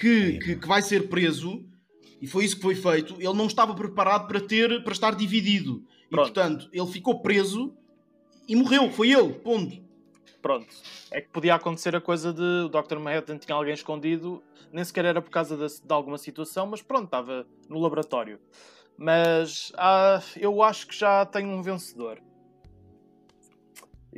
[0.00, 1.64] que, que, que vai ser preso,
[2.20, 5.84] e foi isso que foi feito, ele não estava preparado para ter, para estar dividido.
[6.06, 6.32] E Pronto.
[6.32, 7.72] portanto, ele ficou preso
[8.48, 9.76] e morreu, foi ele, ponto.
[10.40, 10.66] Pronto.
[11.10, 12.98] É que podia acontecer a coisa de o Dr.
[12.98, 14.42] Manhattan tinha alguém escondido,
[14.72, 18.38] nem sequer era por causa de, de alguma situação, mas pronto, estava no laboratório.
[18.96, 22.20] Mas ah, eu acho que já tenho um vencedor.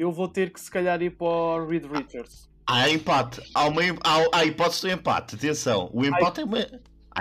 [0.00, 2.48] Eu vou ter que se calhar ir para o Reed Richards.
[2.66, 6.58] Há empate, há, uma, há, há hipótese do empate, atenção, o empate é uma.
[6.58, 6.66] Há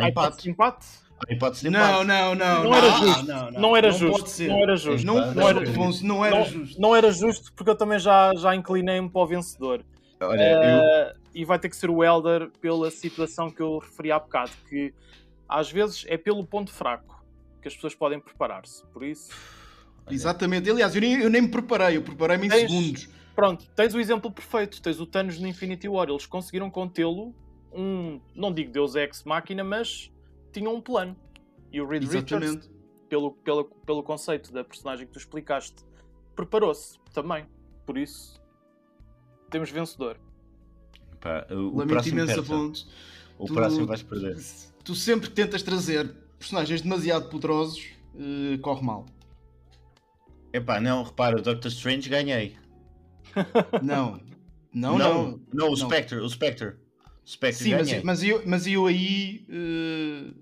[0.06, 0.88] Ah, empate, empate?
[1.28, 1.92] há hipótese de empate.
[1.92, 2.64] Não, não, não.
[2.64, 3.26] Não era não, justo.
[3.26, 4.18] Não, Não era Não justo.
[4.20, 4.48] pode ser.
[4.48, 5.06] Não era justo.
[5.06, 6.80] Não, Não não, era Afonso, não era justo.
[6.82, 9.84] não era justo porque eu também já, já inclinei-me para o vencedor.
[10.22, 14.20] Olha, Eh, e vai ter que ser o Elder pela situação que eu referi há
[14.20, 14.94] bocado, que
[15.50, 17.22] às vezes é pelo ponto fraco
[17.62, 18.86] que as pessoas podem preparar-se.
[18.94, 19.32] Por isso,
[20.10, 20.70] Exatamente.
[20.70, 23.10] Aliás, eu nem, eu nem me preparei, eu preparei-me em Tens- segundos.
[23.36, 24.82] pronto, tens o exemplo perfeito.
[24.82, 26.10] Tens o Thanos no Infinity War.
[26.10, 27.34] Eles conseguiram contê-lo,
[27.74, 30.12] um, não digo Deus Ex Máquina, mas
[30.52, 31.16] tinham um plano.
[31.72, 32.70] E o Reed Richards, Exatamente.
[33.08, 35.76] pelo, pelo, pelo conceito da personagem que tu explicaste,
[36.36, 37.46] preparou-se também.
[37.86, 38.40] Por isso,
[39.50, 40.18] temos vencedor.
[41.20, 42.40] pá, o, o Lamento próximo imenso.
[42.40, 42.90] Afonso.
[43.38, 44.38] O Tu- próximo vais perder.
[44.84, 47.86] Tu sempre tentas trazer personagens demasiado poderosos,
[48.16, 49.06] eh, corre mal.
[50.52, 52.56] Epá, não, repara, o Doctor Strange ganhei.
[53.84, 54.20] Não.
[54.74, 54.98] Não, não.
[54.98, 55.76] não, não, o Não.
[55.76, 56.68] Spectre, o Spectre.
[57.26, 58.04] O Spectre Sim, mas, ganhei.
[58.04, 59.46] mas, eu, mas eu aí.
[59.50, 60.34] eh,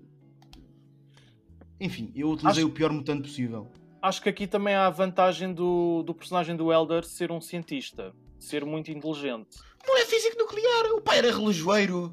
[1.80, 3.70] Enfim, eu utilizei Acho- o pior mutante possível.
[4.00, 8.14] Acho que aqui também há a vantagem do, do personagem do Elder ser um cientista,
[8.38, 9.48] ser muito inteligente.
[9.86, 12.12] Não é físico nuclear, o pai era relojoeiro.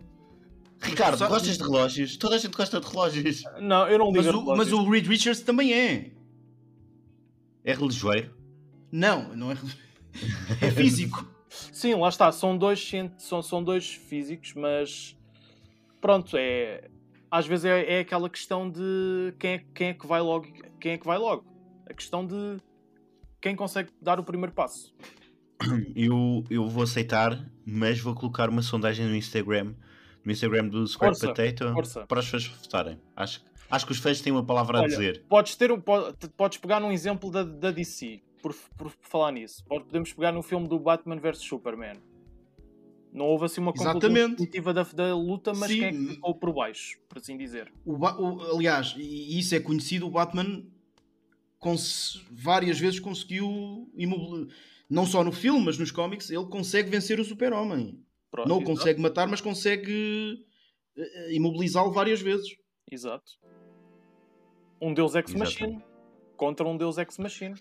[0.82, 2.18] Ricardo, Só- gostas de relógios?
[2.18, 3.44] Toda a gente gosta de relógios.
[3.62, 6.12] Não, eu não Mas ligo a o, mas o Reed Richards também é.
[7.66, 8.32] É relojoeiro?
[8.92, 9.58] Não, não é.
[10.62, 11.28] É físico.
[11.50, 15.18] Sim, lá está, são dois, são, são dois físicos, mas
[16.00, 16.90] pronto, é.
[17.32, 20.48] Às vezes é, é aquela questão de quem é, quem é que vai logo.
[20.80, 21.44] Quem é que vai logo?
[21.90, 22.58] A questão de
[23.42, 24.94] quem consegue dar o primeiro passo.
[25.96, 29.74] Eu, eu vou aceitar, mas vou colocar uma sondagem no Instagram,
[30.24, 32.06] no Instagram do Square Força, Potato, força.
[32.06, 33.00] para as pessoas votarem.
[33.16, 35.24] Acho, acho que os fãs têm uma palavra a Olha, dizer.
[35.28, 39.64] Podes, ter um, po- podes pegar num exemplo da, da DC, por, por falar nisso.
[39.66, 41.96] Pode- Podemos pegar no filme do Batman vs Superman.
[43.12, 43.94] Não houve assim uma conclusão
[44.74, 45.80] da, da luta, mas Sim.
[45.80, 47.72] quem é que ficou por baixo, por assim dizer.
[47.86, 50.64] O o- aliás, e isso é conhecido, o Batman
[52.30, 53.90] várias vezes conseguiu
[54.90, 58.00] não só no filme, mas nos cómics, ele consegue vencer o super-homem.
[58.46, 60.46] Não o consegue matar, mas consegue
[60.98, 61.02] eh,
[61.32, 62.56] eh, imobilizá-lo várias vezes.
[62.92, 63.32] Exato.
[64.86, 65.34] Um Deus Ex.
[65.34, 65.84] Machine
[66.38, 67.56] contra um Deus Ex Machine.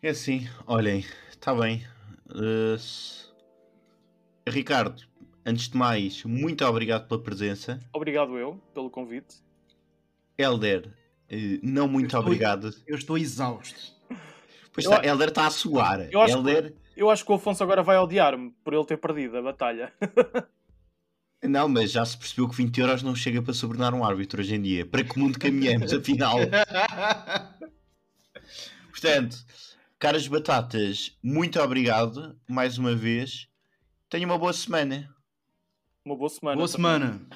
[0.00, 1.84] É assim, olhem, está bem.
[2.30, 2.76] Uh,
[4.48, 5.02] Ricardo,
[5.44, 7.80] antes de mais, muito obrigado pela presença.
[7.92, 9.42] Obrigado eu pelo convite.
[10.38, 10.94] Elder,
[11.28, 12.70] eh, não muito estou- obrigado.
[12.86, 13.92] Eu estou exausto.
[14.72, 16.08] Pois Eu está, a- Elder está a suar.
[16.12, 18.96] Eu acho que- Elder, Eu acho que o Afonso agora vai odiar-me por ele ter
[18.98, 19.92] perdido a batalha.
[21.42, 24.54] não, mas já se percebeu que 20 euros não chega para sobornar um árbitro hoje
[24.54, 24.84] em dia.
[24.84, 26.38] Para que mundo caminhamos, afinal?
[28.90, 29.36] Portanto,
[29.98, 33.48] caras batatas, muito obrigado mais uma vez.
[34.10, 35.08] Tenha uma boa semana.
[36.04, 36.56] Uma boa semana.
[36.56, 36.76] Boa também.
[36.76, 37.26] semana.